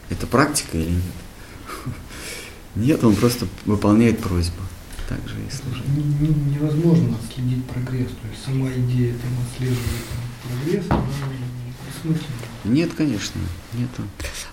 [0.09, 1.03] Это практика или нет?
[2.75, 4.61] Нет, он просто выполняет просьбу.
[5.07, 6.33] Так же и служение.
[6.53, 8.09] Невозможно отследить прогресс.
[8.09, 10.05] То есть сама идея там отслеживает
[10.43, 11.01] прогресс, она
[11.87, 12.65] бессмысленна.
[12.65, 13.39] Нет, конечно,
[13.73, 14.03] нету.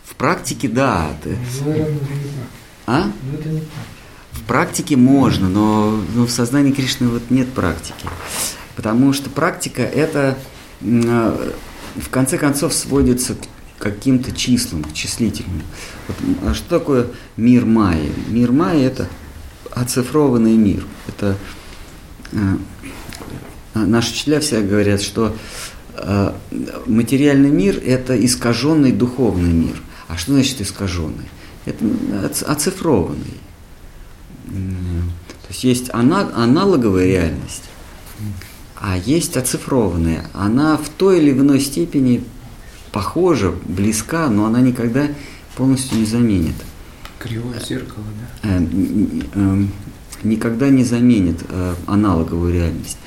[0.04, 1.16] В практике, да.
[1.24, 1.36] Ты...
[2.86, 3.10] А?
[3.22, 3.80] Но это не практика.
[4.32, 8.06] В практике можно, но, но в сознании Кришны вот нет практики.
[8.76, 10.38] Потому что практика это
[10.80, 11.50] э,
[11.96, 15.62] в конце концов сводится к каким-то числам, к числительным.
[16.06, 16.16] Вот,
[16.46, 18.12] а что такое мир Майи?
[18.28, 19.08] Мир Майи это
[19.72, 20.84] оцифрованный мир.
[21.08, 21.36] Это
[22.32, 22.38] э,
[23.74, 25.34] наши учителя всегда говорят, что
[25.98, 26.34] Э,
[26.86, 29.82] материальный мир– это искаженный духовный мир.
[30.08, 31.28] А что значит искаженный?
[31.64, 31.84] Это
[32.46, 33.40] оцифрованный.
[34.46, 37.64] То есть есть аналоговая реальность,
[38.76, 40.26] а есть оцифрованная.
[40.32, 42.24] Она в той или иной степени
[42.92, 45.08] похожа, близка, но она никогда
[45.56, 46.54] полностью не заменит.
[47.18, 48.04] Кривое зеркало,
[48.42, 48.48] да?
[48.48, 48.66] Э,
[49.34, 49.64] э,
[50.22, 51.40] никогда не заменит
[51.86, 52.98] аналоговую реальность.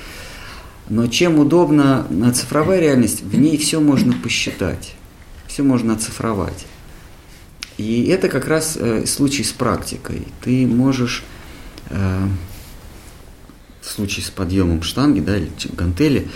[0.89, 4.95] Но чем удобна цифровая реальность, в ней все можно посчитать,
[5.47, 6.65] все можно оцифровать.
[7.77, 10.27] И это как раз э, случай с практикой.
[10.43, 11.23] Ты можешь
[11.89, 12.27] э,
[13.90, 16.30] в случае с подъемом штанги да, или гантели,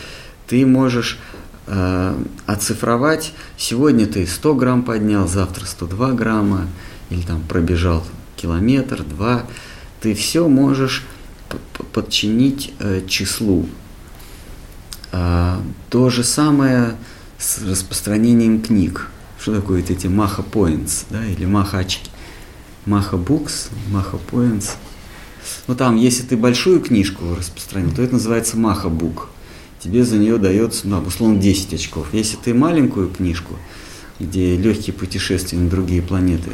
[0.47, 1.19] ты можешь
[1.67, 6.67] э, оцифровать, сегодня ты 100 грамм поднял, завтра 102 грамма,
[7.11, 8.03] или там пробежал
[8.35, 9.43] километр, два,
[10.01, 11.03] ты все можешь
[11.93, 13.67] подчинить э, числу
[15.11, 16.95] а, то же самое
[17.37, 19.09] с распространением книг.
[19.39, 22.09] Что такое эти маха points, да, или маха очки?
[22.87, 24.71] Маха books, маха points.
[25.67, 29.29] Ну там, если ты большую книжку распространил, то это называется маха бук.
[29.79, 32.07] Тебе за нее дается, ну, условно, 10 очков.
[32.13, 33.55] Если ты маленькую книжку,
[34.19, 36.51] где легкие путешествия на другие планеты,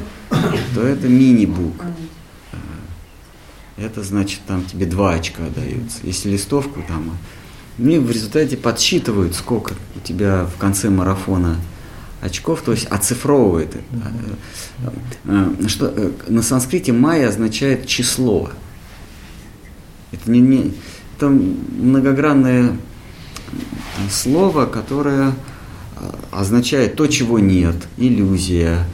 [0.74, 1.84] то это мини-бук.
[2.52, 2.58] А,
[3.78, 6.00] это значит, там тебе 2 очка даются.
[6.04, 7.18] Если листовку, там
[7.78, 11.58] мне в результате подсчитывают, сколько у тебя в конце марафона
[12.22, 13.84] очков, то есть оцифровывает это.
[15.26, 18.50] Э, что, э, на санскрите майя означает число.
[20.12, 20.74] Это, не, не,
[21.18, 22.78] это многогранное
[24.10, 28.86] слово, которое э, означает то, чего нет, иллюзия.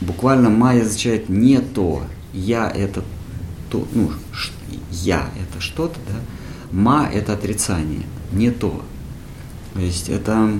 [0.00, 2.02] Буквально майя означает не то,
[2.32, 3.04] я это
[3.70, 4.10] то, ну,
[4.90, 6.14] я это что-то, да,
[6.72, 8.02] Ма– это отрицание,
[8.32, 8.82] не то.
[9.74, 10.50] То есть это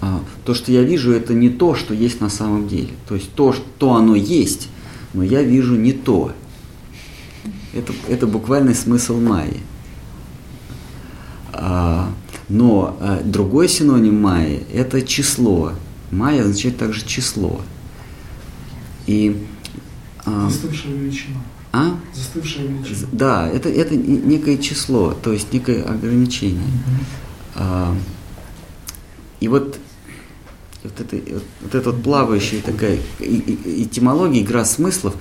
[0.00, 2.90] а, то, что я вижу, это не то, что есть на самом деле.
[3.08, 4.68] То есть то, что оно есть,
[5.14, 6.32] но я вижу не то.
[7.76, 9.60] Это, это буквальный смысл майи.
[11.52, 12.10] А,
[12.48, 15.72] но а, другой синоним майи– это число.
[16.10, 17.60] Майя означает также число.
[19.06, 19.46] И,
[20.24, 21.36] а, Застывшая величина.
[21.72, 21.98] А?
[22.14, 23.08] Застывшая величина.
[23.12, 26.62] Да, это, это некое число, то есть некое ограничение.
[26.62, 27.04] Mm-hmm.
[27.56, 27.96] А,
[29.40, 29.78] и вот
[30.82, 35.14] вот, это, вот, вот эта вот плавающая такая этимология, игра смыслов,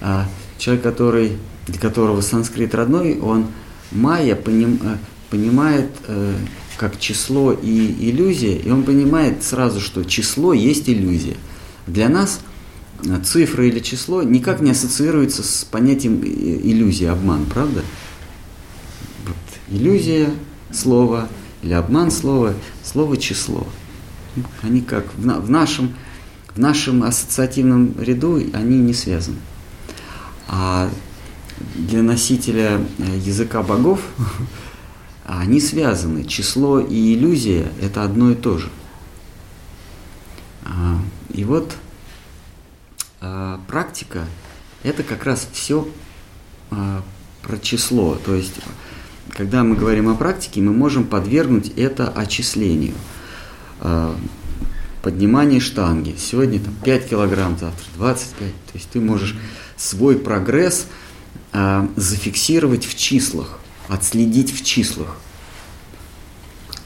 [0.00, 0.26] а,
[0.58, 3.46] человек, который, для которого санскрит родной, он
[3.92, 4.96] майя поним, э,
[5.30, 6.34] понимает э,
[6.76, 11.36] как число и иллюзия, и он понимает сразу, что число есть иллюзия.
[11.86, 12.40] Для нас
[13.04, 17.82] э, цифра или число никак не ассоциируется с понятием иллюзия, обман, правда?
[19.24, 19.36] Вот,
[19.78, 20.30] иллюзия
[20.72, 21.28] слова
[21.62, 22.54] или обман слова,
[22.84, 23.66] слово число.
[24.62, 25.94] Они как в, на, в, нашем,
[26.54, 29.38] в нашем ассоциативном ряду они не связаны.
[30.48, 30.90] А
[31.74, 34.00] для носителя э, языка богов
[35.26, 36.24] они связаны.
[36.24, 38.70] Число и иллюзия– это одно и то же.
[40.64, 40.98] А,
[41.32, 41.76] и вот
[43.20, 44.24] а, практика–
[44.82, 45.86] это как раз все
[46.70, 47.02] а,
[47.42, 48.14] про число.
[48.14, 48.54] То есть,
[49.30, 52.94] когда мы говорим о практике, мы можем подвергнуть это очислению–
[55.02, 56.14] поднимание штанги.
[56.18, 58.48] Сегодня там 5 килограмм, завтра 25.
[58.48, 59.36] То есть ты можешь
[59.78, 60.86] свой прогресс
[61.52, 65.16] э, зафиксировать в числах, отследить в числах.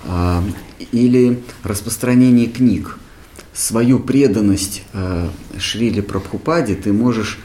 [0.04, 0.42] Э,
[0.92, 2.98] или распространение книг.
[3.52, 5.28] Свою преданность э,
[5.58, 7.38] Шрили Прабхупаде ты можешь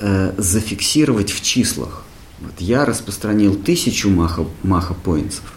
[0.00, 2.04] э, зафиксировать в числах.
[2.40, 5.54] Вот я распространил тысячу маха, маха поинтсов,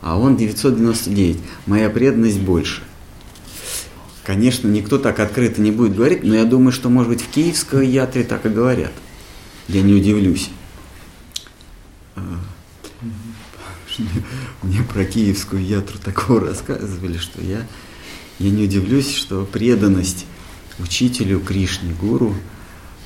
[0.00, 1.38] а он 999.
[1.66, 2.82] Моя преданность больше.
[4.24, 7.86] Конечно, никто так открыто не будет говорить, но я думаю, что, может быть, в киевской
[7.86, 8.92] ятре так и говорят.
[9.68, 10.50] Я не удивлюсь.
[12.16, 12.40] А,
[14.62, 17.66] мне про киевскую ятру такого рассказывали, что я,
[18.38, 20.26] я не удивлюсь, что преданность
[20.78, 22.34] учителю Кришне, гуру,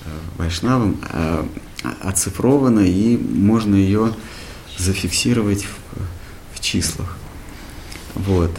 [0.05, 0.09] э,
[0.39, 1.47] вайшнавам а,
[2.01, 4.15] оцифрована, и можно ее
[4.79, 5.79] зафиксировать в
[6.59, 7.17] в числах.
[8.15, 8.51] Вот.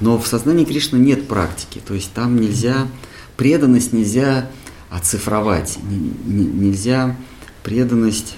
[0.00, 2.88] Но в сознании Кришны нет практики, то есть там нельзя,
[3.36, 4.48] преданность нельзя
[4.90, 5.78] оцифровать,
[6.26, 7.16] нельзя
[7.62, 8.36] преданность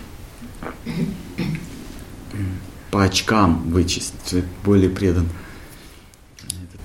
[2.91, 5.27] по очкам вычислить, что более предан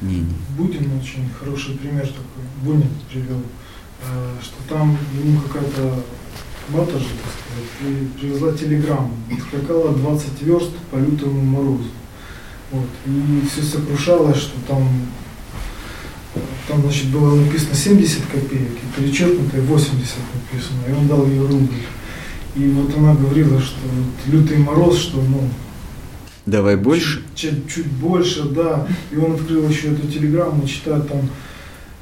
[0.01, 0.35] мнение.
[0.57, 3.41] Бунин очень хороший пример такой, Бунин привел,
[4.03, 6.03] э, что там ему какая-то
[6.69, 9.15] бата же, так сказать, привезла телеграмму.
[9.47, 11.89] Скакала 20 верст по лютому морозу.
[12.71, 12.87] Вот.
[13.05, 14.87] И все сокрушалось, что там,
[16.67, 21.83] там значит, было написано 70 копеек, и перечеркнутое 80 написано, и он дал ей рубль.
[22.55, 25.49] И вот она говорила, что вот лютый мороз, что ну,
[26.45, 27.23] Давай больше?
[27.35, 28.87] Чуть, чуть, чуть больше, да.
[29.11, 31.29] И он открыл еще эту телеграмму, читает там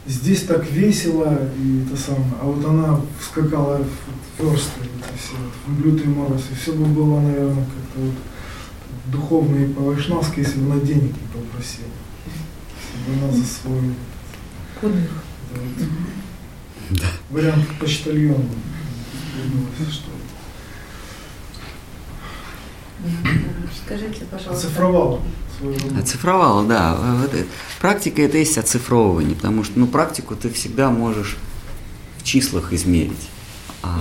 [0.08, 5.36] здесь так весело, и это самое, а вот она скакала в версты, это все,
[5.68, 8.14] в лютый мороз, и все бы было, наверное, как-то вот
[9.12, 11.88] духовно и по-вайшнавски, если бы на денег не попросила.
[12.76, 13.94] Если бы она за свой
[14.82, 15.10] подвиг.
[16.92, 18.44] Да, Вариант почтальона.
[19.92, 20.10] Что...
[23.86, 24.68] Скажите, пожалуйста.
[24.68, 25.22] Оцифровала.
[26.00, 26.96] Оцифровала, да.
[26.96, 27.32] Вот
[27.80, 31.38] практика это есть оцифровывание, потому что ну, практику ты всегда можешь
[32.18, 33.30] в числах измерить.
[33.82, 34.00] А,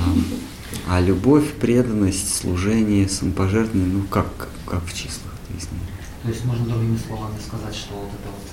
[0.87, 5.89] а любовь, преданность, служение, самопожертвование, ну как, как в числах ты измеришь?
[6.23, 8.47] То есть можно другими словами сказать, что вот эта вот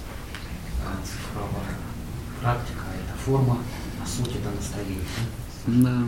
[0.85, 1.75] а, цифровая
[2.41, 3.57] практика– это форма,
[4.01, 5.03] а суть– это настроение.
[5.67, 6.03] Да.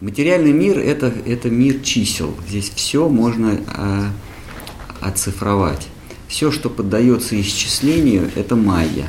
[0.00, 2.34] Материальный мир это, это мир чисел.
[2.48, 4.10] Здесь все можно а,
[5.00, 5.88] оцифровать.
[6.28, 9.08] Все, что поддается исчислению, это майя.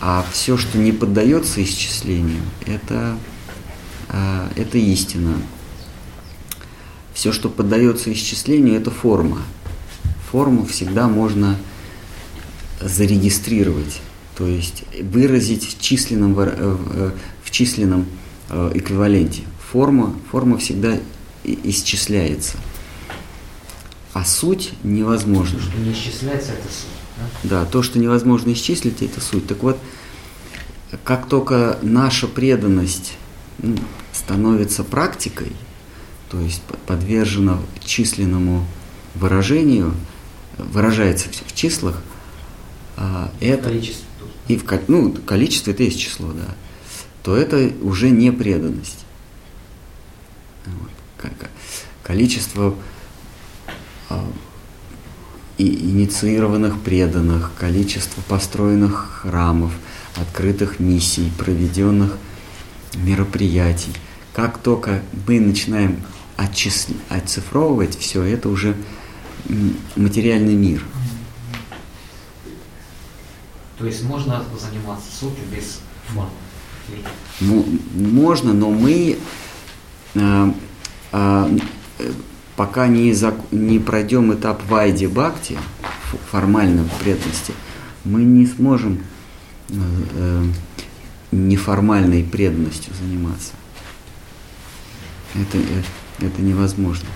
[0.00, 3.16] А все, что не поддается исчислению, это,
[4.56, 5.36] это истина.
[7.12, 9.42] Все, что поддается исчислению, это форма.
[10.30, 11.56] Форму всегда можно
[12.80, 14.00] зарегистрировать,
[14.36, 18.06] то есть выразить в численном, в численном
[18.50, 19.42] Э, эквиваленте.
[19.72, 20.98] Форма, форма всегда
[21.44, 22.58] исчисляется.
[24.12, 25.58] А суть невозможно.
[25.58, 27.42] То, что не исчисляется, это суть.
[27.42, 27.62] Да?
[27.62, 29.46] да, то, что невозможно исчислить, это суть.
[29.46, 29.78] Так вот,
[31.04, 33.14] как только наша преданность
[33.58, 33.76] ну,
[34.14, 35.52] становится практикой,
[36.30, 38.66] то есть подвержено численному
[39.14, 39.94] выражению,
[40.56, 42.00] выражается в числах,
[42.96, 44.06] а, это количество.
[44.48, 46.54] и в ну, количество это есть число, да,
[47.22, 49.04] то это уже не преданность.
[50.64, 50.90] Вот.
[52.02, 52.74] Количество
[54.08, 54.24] а,
[55.58, 59.72] и инициированных преданных, количество построенных храмов,
[60.16, 62.16] открытых миссий, проведенных
[62.94, 63.92] мероприятий.
[64.34, 66.02] Как только мы начинаем
[66.36, 66.88] отчис...
[67.08, 68.76] оцифровывать все, это уже
[69.94, 70.82] материальный мир.
[73.78, 76.30] То есть можно заниматься сутью без формы?
[77.94, 79.18] Можно, но мы
[80.14, 80.52] э,
[81.12, 81.58] э,
[82.56, 83.36] пока не, зак...
[83.52, 85.58] не пройдем этап вайди бхакти,
[86.30, 87.52] формальной преданности,
[88.04, 88.98] мы не сможем
[89.68, 89.74] э,
[90.14, 90.44] э,
[91.32, 93.52] неформальной преданностью заниматься.
[95.34, 95.86] Это, это,
[96.20, 97.08] это невозможно.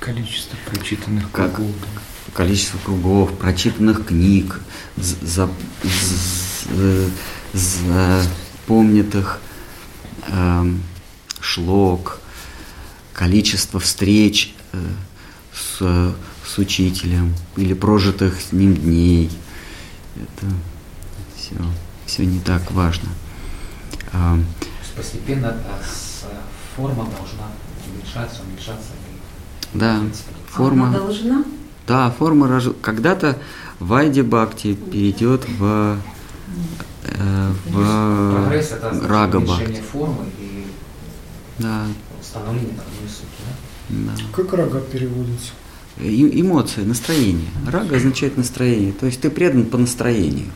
[0.00, 1.74] Количество прочитанных как, кругов.
[2.32, 4.60] Количество кругов, прочитанных книг,
[4.96, 7.10] за, за,
[7.52, 9.40] запомнитых
[10.26, 10.72] э,
[11.40, 12.20] шлок,
[13.12, 14.78] количество встреч э,
[15.54, 16.14] с,
[16.46, 19.30] с учителем или прожитых с ним дней.
[20.16, 20.52] Это
[21.36, 21.56] все,
[22.06, 23.08] все не так важно.
[24.12, 24.38] А,
[24.96, 25.80] постепенно а,
[26.78, 27.48] форма должна
[27.90, 28.90] уменьшаться, уменьшаться.
[29.74, 30.00] Да,
[30.46, 30.88] форма.
[30.88, 31.44] Она должна?
[31.86, 32.68] Да, форма рож...
[32.80, 33.36] когда-то
[33.80, 35.98] Вайди Бхакти перейдет в,
[37.04, 39.82] э, в Прогресс это Рага Бхакти.
[39.92, 40.66] формы и
[41.58, 41.86] да.
[42.22, 43.26] становление одной сути.
[43.88, 44.12] Да?
[44.12, 44.22] Да.
[44.36, 45.52] Как рага переводится?
[45.98, 47.48] И, эмоции, настроение.
[47.66, 48.92] Рага означает настроение.
[48.92, 50.52] То есть ты предан по настроению.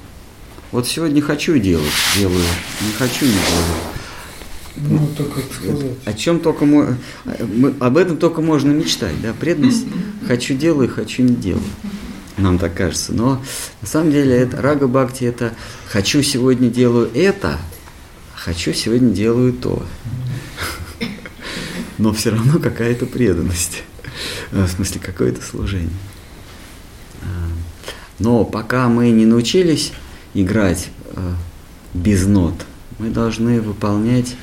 [0.71, 2.45] Вот сегодня хочу делать, делаю,
[2.81, 3.92] не хочу, не делаю.
[4.77, 5.93] Ну, так как сказать.
[6.05, 6.97] О чем только мы,
[7.81, 9.87] об этом только можно мечтать, да, преданность
[10.27, 11.65] хочу делаю, хочу не делаю.
[12.39, 13.13] Нам так кажется.
[13.13, 13.43] Но
[13.83, 15.53] на самом деле это рага бхакти это
[15.89, 17.59] хочу сегодня делаю это,
[18.35, 19.83] хочу сегодня делаю то
[22.03, 23.85] но все равно какая-то преданность,
[24.51, 25.91] в смысле какое-то служение.
[27.23, 27.27] А,
[28.19, 29.93] но пока мы не научились
[30.35, 31.35] играть э,
[31.95, 32.55] без нот,
[32.99, 34.35] мы должны выполнять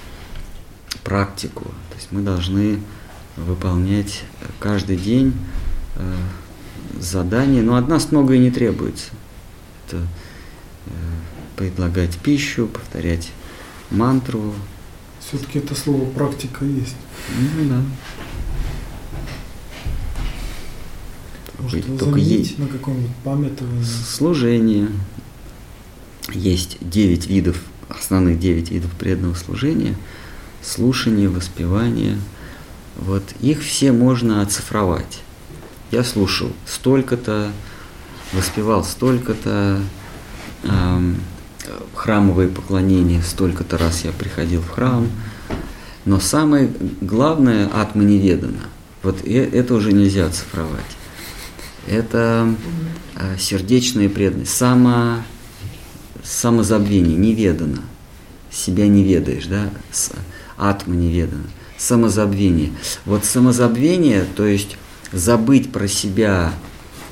[1.04, 2.80] практику, то есть мы должны
[3.36, 4.24] выполнять
[4.60, 5.34] каждый день
[5.96, 6.16] э,
[7.00, 9.12] задания, но от нас многое не требуется.
[9.88, 10.90] Это э,
[11.56, 13.32] предлагать пищу, повторять
[13.90, 14.54] мантру,
[15.30, 16.96] все-таки это слово практика есть.
[17.38, 17.82] Ну да.
[21.60, 23.84] Может, Только есть на каком-нибудь памятовании.
[23.84, 24.88] Служение.
[26.34, 29.96] Есть девять видов, основных девять видов преданного служения.
[30.62, 32.18] Слушание, воспевание.
[32.98, 35.22] Вот их все можно оцифровать.
[35.92, 37.52] Я слушал столько-то,
[38.34, 39.82] воспевал столько-то,
[40.64, 41.18] эм,
[41.96, 45.10] храмовые поклонения, столько-то раз я приходил в храм.
[46.06, 46.72] Но самое
[47.02, 48.62] главное атма неведано.
[49.04, 50.82] Вот это уже нельзя оцифровать.
[51.88, 52.54] Это
[53.16, 55.24] а, сердечная преданность, само,
[56.24, 57.82] самозабвение, неведано.
[58.52, 59.70] Себя не ведаешь, да?
[60.60, 61.46] Атма неведано.
[61.78, 62.72] Самозабвение.
[63.06, 64.78] Вот самозабвение, то есть
[65.14, 66.54] забыть про себя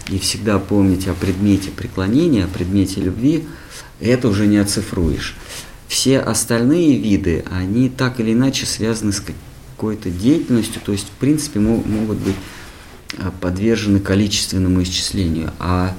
[0.10, 3.48] и всегда помнить о предмете преклонения, о предмете любви–
[4.00, 5.36] это уже не оцифруешь.
[5.88, 9.24] Все остальные виды, они так или иначе связаны с
[9.76, 12.36] какой-то деятельностью, то есть, в принципе, могут быть
[13.18, 15.96] а, подвержены количественному исчислению, а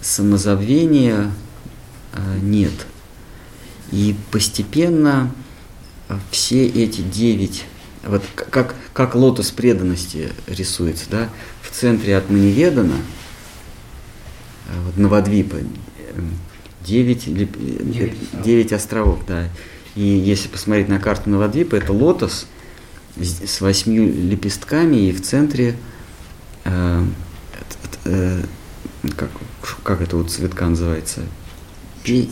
[0.00, 1.30] самозабвения
[2.12, 2.72] а, нет.
[3.92, 5.32] И постепенно
[6.30, 7.64] все эти девять,
[8.04, 11.28] вот как, как лотос преданности рисуется, да,
[11.62, 12.96] в центре от Маниведана,
[14.84, 15.56] вот Навадвипа,
[16.86, 19.48] 9, 9, 9 островов, да.
[19.94, 22.46] И если посмотреть на карту Новодвипа, это лотос
[23.16, 25.76] с восьмью лепестками, и в центре
[26.64, 27.04] э,
[28.04, 28.42] э,
[29.16, 29.30] как,
[29.82, 31.22] как это вот цветка называется?
[32.04, 32.30] Пей,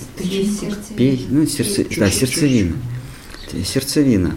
[0.97, 2.77] пей, ну, сердце, да, сердцевина.
[3.53, 4.35] Сердцевина.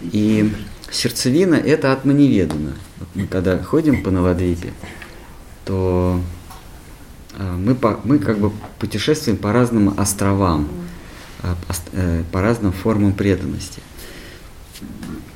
[0.00, 0.52] И
[0.90, 2.74] сердцевина это от маневедана.
[2.98, 4.72] Вот мы когда ходим по Новодвипе,
[5.64, 6.20] то
[7.34, 10.68] а, мы, по, мы как бы путешествуем по разным островам,
[11.42, 11.56] а,
[11.92, 13.80] э, по разным формам преданности.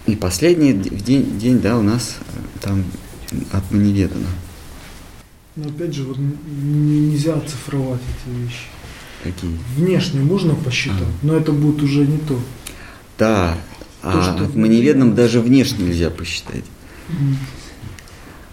[0.07, 2.85] И последний день, день да, у нас э, там
[3.53, 4.29] от неведано.
[5.57, 8.67] Но опять же, вот нельзя оцифровать эти вещи.
[9.23, 9.59] Какие?
[9.75, 11.27] Внешне можно посчитать, а.
[11.27, 12.39] но это будет уже не то.
[13.19, 13.57] Да,
[14.03, 16.65] а в маневедном даже внешне нельзя посчитать.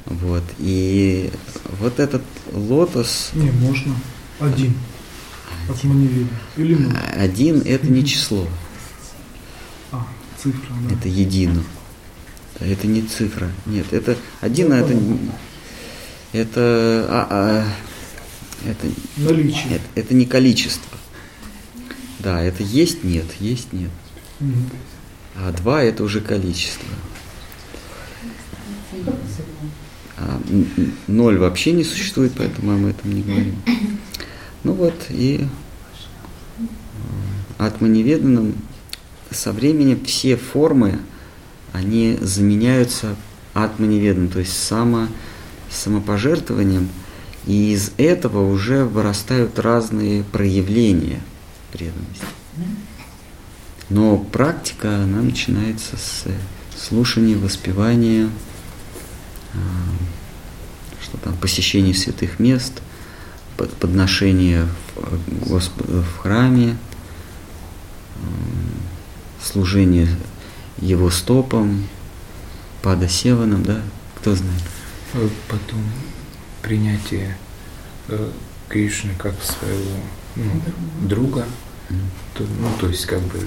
[0.06, 0.44] Вот.
[0.60, 1.32] И
[1.80, 3.32] вот этот лотос...
[3.34, 3.96] Не, можно.
[4.40, 4.74] Один.
[5.70, 6.34] От маневеда.
[6.58, 6.96] Или ноль.
[7.16, 8.48] Один– это не число.
[9.92, 10.06] А,
[10.42, 10.96] цифра, да.
[10.96, 11.64] Это едино.
[12.60, 13.50] Это не цифра.
[13.66, 14.94] Нет, это один, а это
[16.34, 18.88] это, а, а, это,
[19.18, 19.76] Наличие.
[19.76, 20.98] Это, это не количество.
[22.20, 23.92] Да, это есть, нет, есть, нет.
[25.36, 26.88] А два это уже количество.
[30.18, 30.40] А
[31.08, 33.56] ноль вообще не существует, поэтому мы об этом не говорим.
[34.64, 35.48] Ну вот, и
[37.58, 38.56] атманеведанным
[39.32, 41.00] со временем все формы,
[41.72, 43.16] они заменяются
[43.54, 45.08] атманеведанным, то есть само,
[45.70, 46.90] самопожертвованием,
[47.46, 51.20] и из этого уже вырастают разные проявления
[51.72, 52.26] преданности.
[53.90, 56.26] Но практика, она начинается с
[56.76, 58.30] слушания, воспевания,
[59.54, 59.58] а,
[61.02, 62.82] что там, посещения святых мест,
[63.80, 64.68] подношения
[65.46, 66.78] Господу в храме,
[69.44, 70.08] служение
[70.80, 71.88] его стопам,
[72.82, 73.82] пада севаном, да,
[74.16, 74.62] кто знает.
[75.14, 75.84] Э, потом
[76.62, 77.38] принятие
[78.08, 78.32] э,
[78.70, 79.98] Кришны как своего
[80.36, 80.62] ну,
[81.02, 81.46] друга,
[82.34, 83.40] то, ну, то есть как бы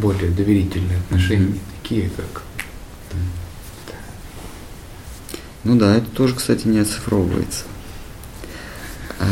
[0.00, 1.82] более доверительные отношения, mm-hmm.
[1.82, 2.42] такие как.
[5.64, 7.64] Ну да, это тоже, кстати, не оцифровывается.
[9.20, 9.26] А,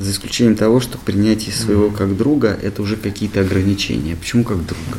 [0.00, 1.96] за исключением того, что принятие своего mm-hmm.
[1.96, 4.16] как друга это уже какие-то ограничения.
[4.16, 4.98] Почему как друга?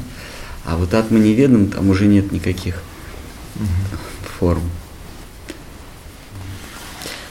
[0.64, 2.76] А вот атма неведом там уже нет никаких
[3.56, 3.98] mm-hmm.
[4.40, 4.64] форм.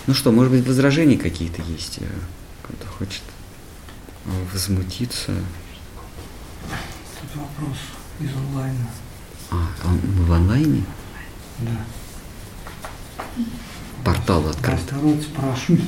[0.06, 2.00] Ну что, может быть, возражения какие-то есть?
[2.64, 3.22] Кто-то хочет
[4.52, 5.32] возмутиться.
[7.32, 7.76] Тут вопрос
[8.20, 8.90] из онлайна.
[9.50, 10.84] А, он в онлайне?
[11.58, 13.34] Да.
[14.04, 14.80] Портал открыт.
[14.80, 15.82] Второй спрашивает,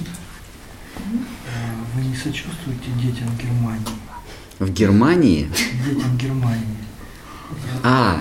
[0.97, 3.87] э, вы не сочувствуете детям Германии?
[4.59, 5.51] В Германии?
[5.85, 6.77] Детям Германии.
[7.83, 8.21] А,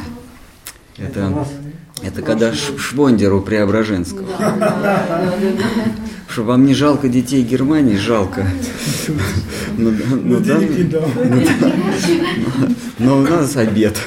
[0.98, 1.48] это, это,
[2.04, 4.28] это когда Швондеру Преображенского.
[4.40, 5.34] Да, да, да,
[6.28, 8.48] что вам не жалко детей Германии, жалко.
[9.78, 10.60] Но, но, но, да,
[13.00, 13.98] но у нас обед.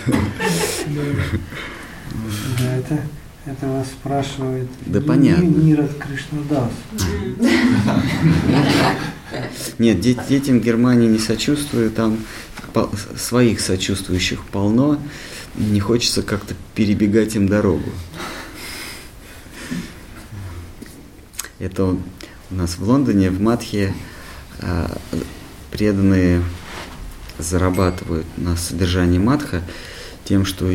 [2.59, 3.01] Да, это,
[3.45, 5.45] это вас спрашивает да понятно.
[5.45, 6.71] Нират Кришнадас.
[9.79, 12.19] Нет, детям Германии не сочувствую, там
[13.17, 14.99] своих сочувствующих полно,
[15.55, 17.91] не хочется как-то перебегать им дорогу.
[21.59, 22.01] Это у
[22.51, 23.95] нас в Лондоне, в Матхе,
[24.61, 24.99] а,
[25.71, 26.43] преданные
[27.39, 29.63] зарабатывают на содержании Матха
[30.25, 30.71] тем, что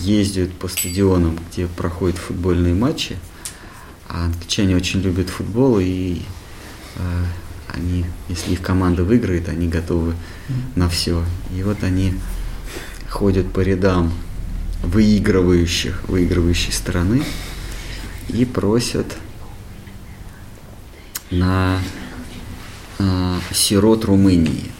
[0.00, 3.16] ездят по стадионам, где проходят футбольные матчи.
[4.08, 6.22] А англичане очень любят футбол, и
[6.96, 7.24] э,
[7.68, 10.14] они, если их команда выиграет, они готовы
[10.74, 11.24] на все.
[11.56, 12.14] И вот они
[13.12, 14.10] ходят по рядам
[14.82, 17.22] выигрывающих, выигрывающей стороны
[18.28, 19.06] и просят
[21.30, 21.78] на
[22.98, 24.72] э, сирот Румынии,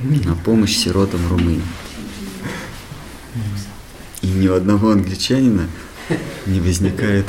[0.00, 1.62] на помощь сиротам Румынии.
[4.22, 5.68] И ни у одного англичанина
[6.46, 7.26] не возникает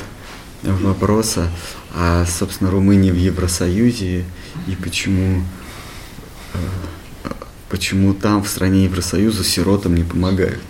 [0.64, 1.48] вопроса,
[1.94, 4.26] а, собственно, Румыния в Евросоюзе
[4.68, 5.44] и почему,
[6.54, 6.58] э,
[7.70, 10.62] почему там, в стране Евросоюза, сиротам не помогают.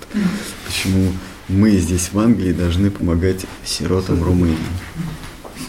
[0.65, 1.11] Почему
[1.47, 4.57] мы здесь, в Англии, должны помогать сиротам Румынии.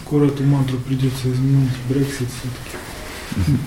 [0.03, 3.57] Скоро эту мантру придется изменить, Брексит все-таки.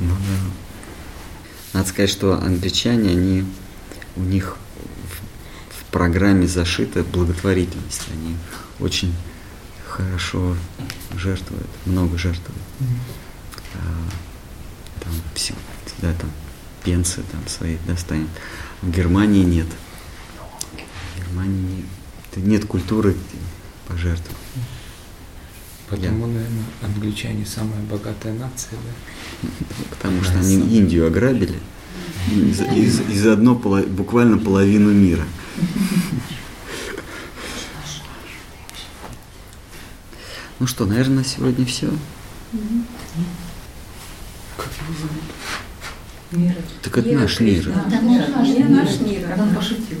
[0.00, 1.78] Ну да.
[1.78, 3.44] Надо сказать, что англичане, они,
[4.16, 4.56] у них
[5.04, 8.02] в, в программе зашита благотворительность.
[8.12, 8.36] Они
[8.80, 9.14] очень
[9.86, 10.56] хорошо
[11.16, 12.62] жертвуют, много жертвуют.
[13.74, 15.12] А, там
[15.98, 16.30] всегда там
[16.84, 18.28] пенсы там свои достанет.
[18.82, 19.66] В Германии нет.
[21.14, 21.84] В Германии
[22.36, 23.16] нет, нет культуры
[23.86, 24.36] пожертвовать.
[25.88, 26.34] Потому, Я...
[26.34, 29.48] наверное, англичане самая богатая нация, да?
[29.90, 31.58] Потому что они Индию ограбили
[32.30, 35.24] из, из, из одно буквально половину мира.
[40.60, 41.86] Ну что, наверное, на сегодня все.
[44.56, 45.22] Как его зовут?
[46.30, 46.54] Мира.
[46.82, 47.72] Так это наш мир.
[47.90, 49.22] Да, наш мир.
[49.38, 49.98] Он пошутил.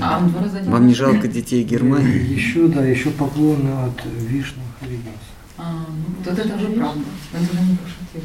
[0.00, 0.30] А,
[0.64, 2.32] вам не жалко детей Германии?
[2.32, 5.14] Еще, да, еще поклоны от Вишну Харидас.
[5.56, 7.04] А, ну, вот это уже правда.
[7.34, 8.22] Он уже не пошутил.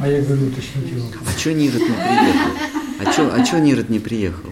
[0.00, 1.06] А я говорю, уточните его.
[1.26, 2.50] А что Нирот не приехал?
[3.00, 4.50] А что а чё Нирот не приехал?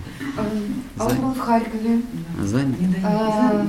[0.98, 2.02] А он был в Харькове.
[2.40, 2.76] А занят?
[3.04, 3.66] А,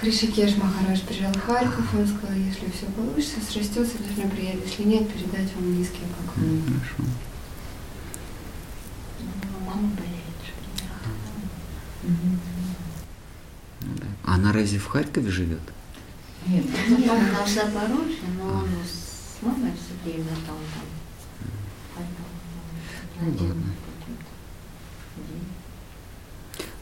[0.00, 4.64] Хришикеш Махараш приезжал в Харьков, он сказал, если все получится, срастется, должна приехать.
[4.66, 6.62] Если нет, передать вам низкие поклоны.
[6.62, 7.10] Хорошо.
[9.66, 10.38] Мама болеет,
[12.04, 12.38] Ну.
[14.24, 15.60] А она разве в Харькове живет?
[16.46, 20.56] Нет, Ну, там на Запорожье, но он с мамой все время там,
[21.96, 22.04] там.
[23.20, 23.64] Ну ладно.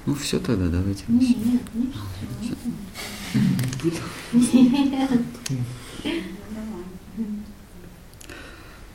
[0.07, 1.03] Ну все тогда, давайте.
[1.09, 1.37] Нет,
[4.41, 4.63] все.
[4.63, 5.11] нет, нет.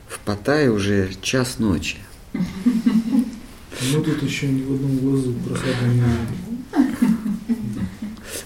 [0.07, 1.97] В Паттайе уже час ночи.
[2.33, 6.03] Мы тут еще ни в одном глазу просада не.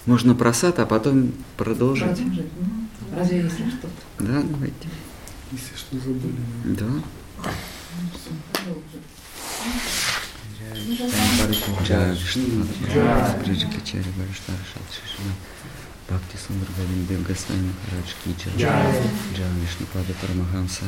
[0.06, 2.04] Можно просад, а потом продолжить.
[2.04, 2.46] продолжить.
[2.58, 3.88] Ну, Разве если что?
[4.18, 4.88] Да, давайте.
[5.52, 6.34] Если что забыли.
[6.64, 6.88] Да.
[8.16, 9.95] Вишну, Бриджи
[13.74, 15.32] Качари, Вариштар, Шат Шишина,
[16.06, 18.92] Бхакти Сундар Говиндев Госвами Махарадж Ки Джай,
[19.34, 20.84] Джай Вишну Пада Парамахамса,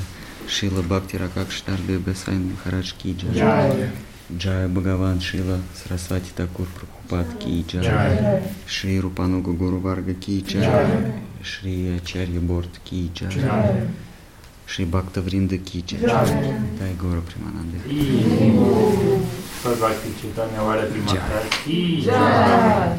[0.46, 3.16] Шила Бхакти Ракак Штар Дев Госвами Махарадж Ки
[4.38, 10.86] Джай, Бхагаван Шила Сарасвати Такур Прабхупад Ки Джай, Шри Рупанугу Гуру Варга Ки Джай,
[11.42, 13.88] Шри Ачарья Борт Ки Джай,
[14.67, 15.99] Шри Бхакта Вринда Ки Джай,
[16.79, 17.77] Дай Гора Примананды.
[19.63, 22.97] Bhagavad Gita Chaitanya Vara Primata Ki Jai.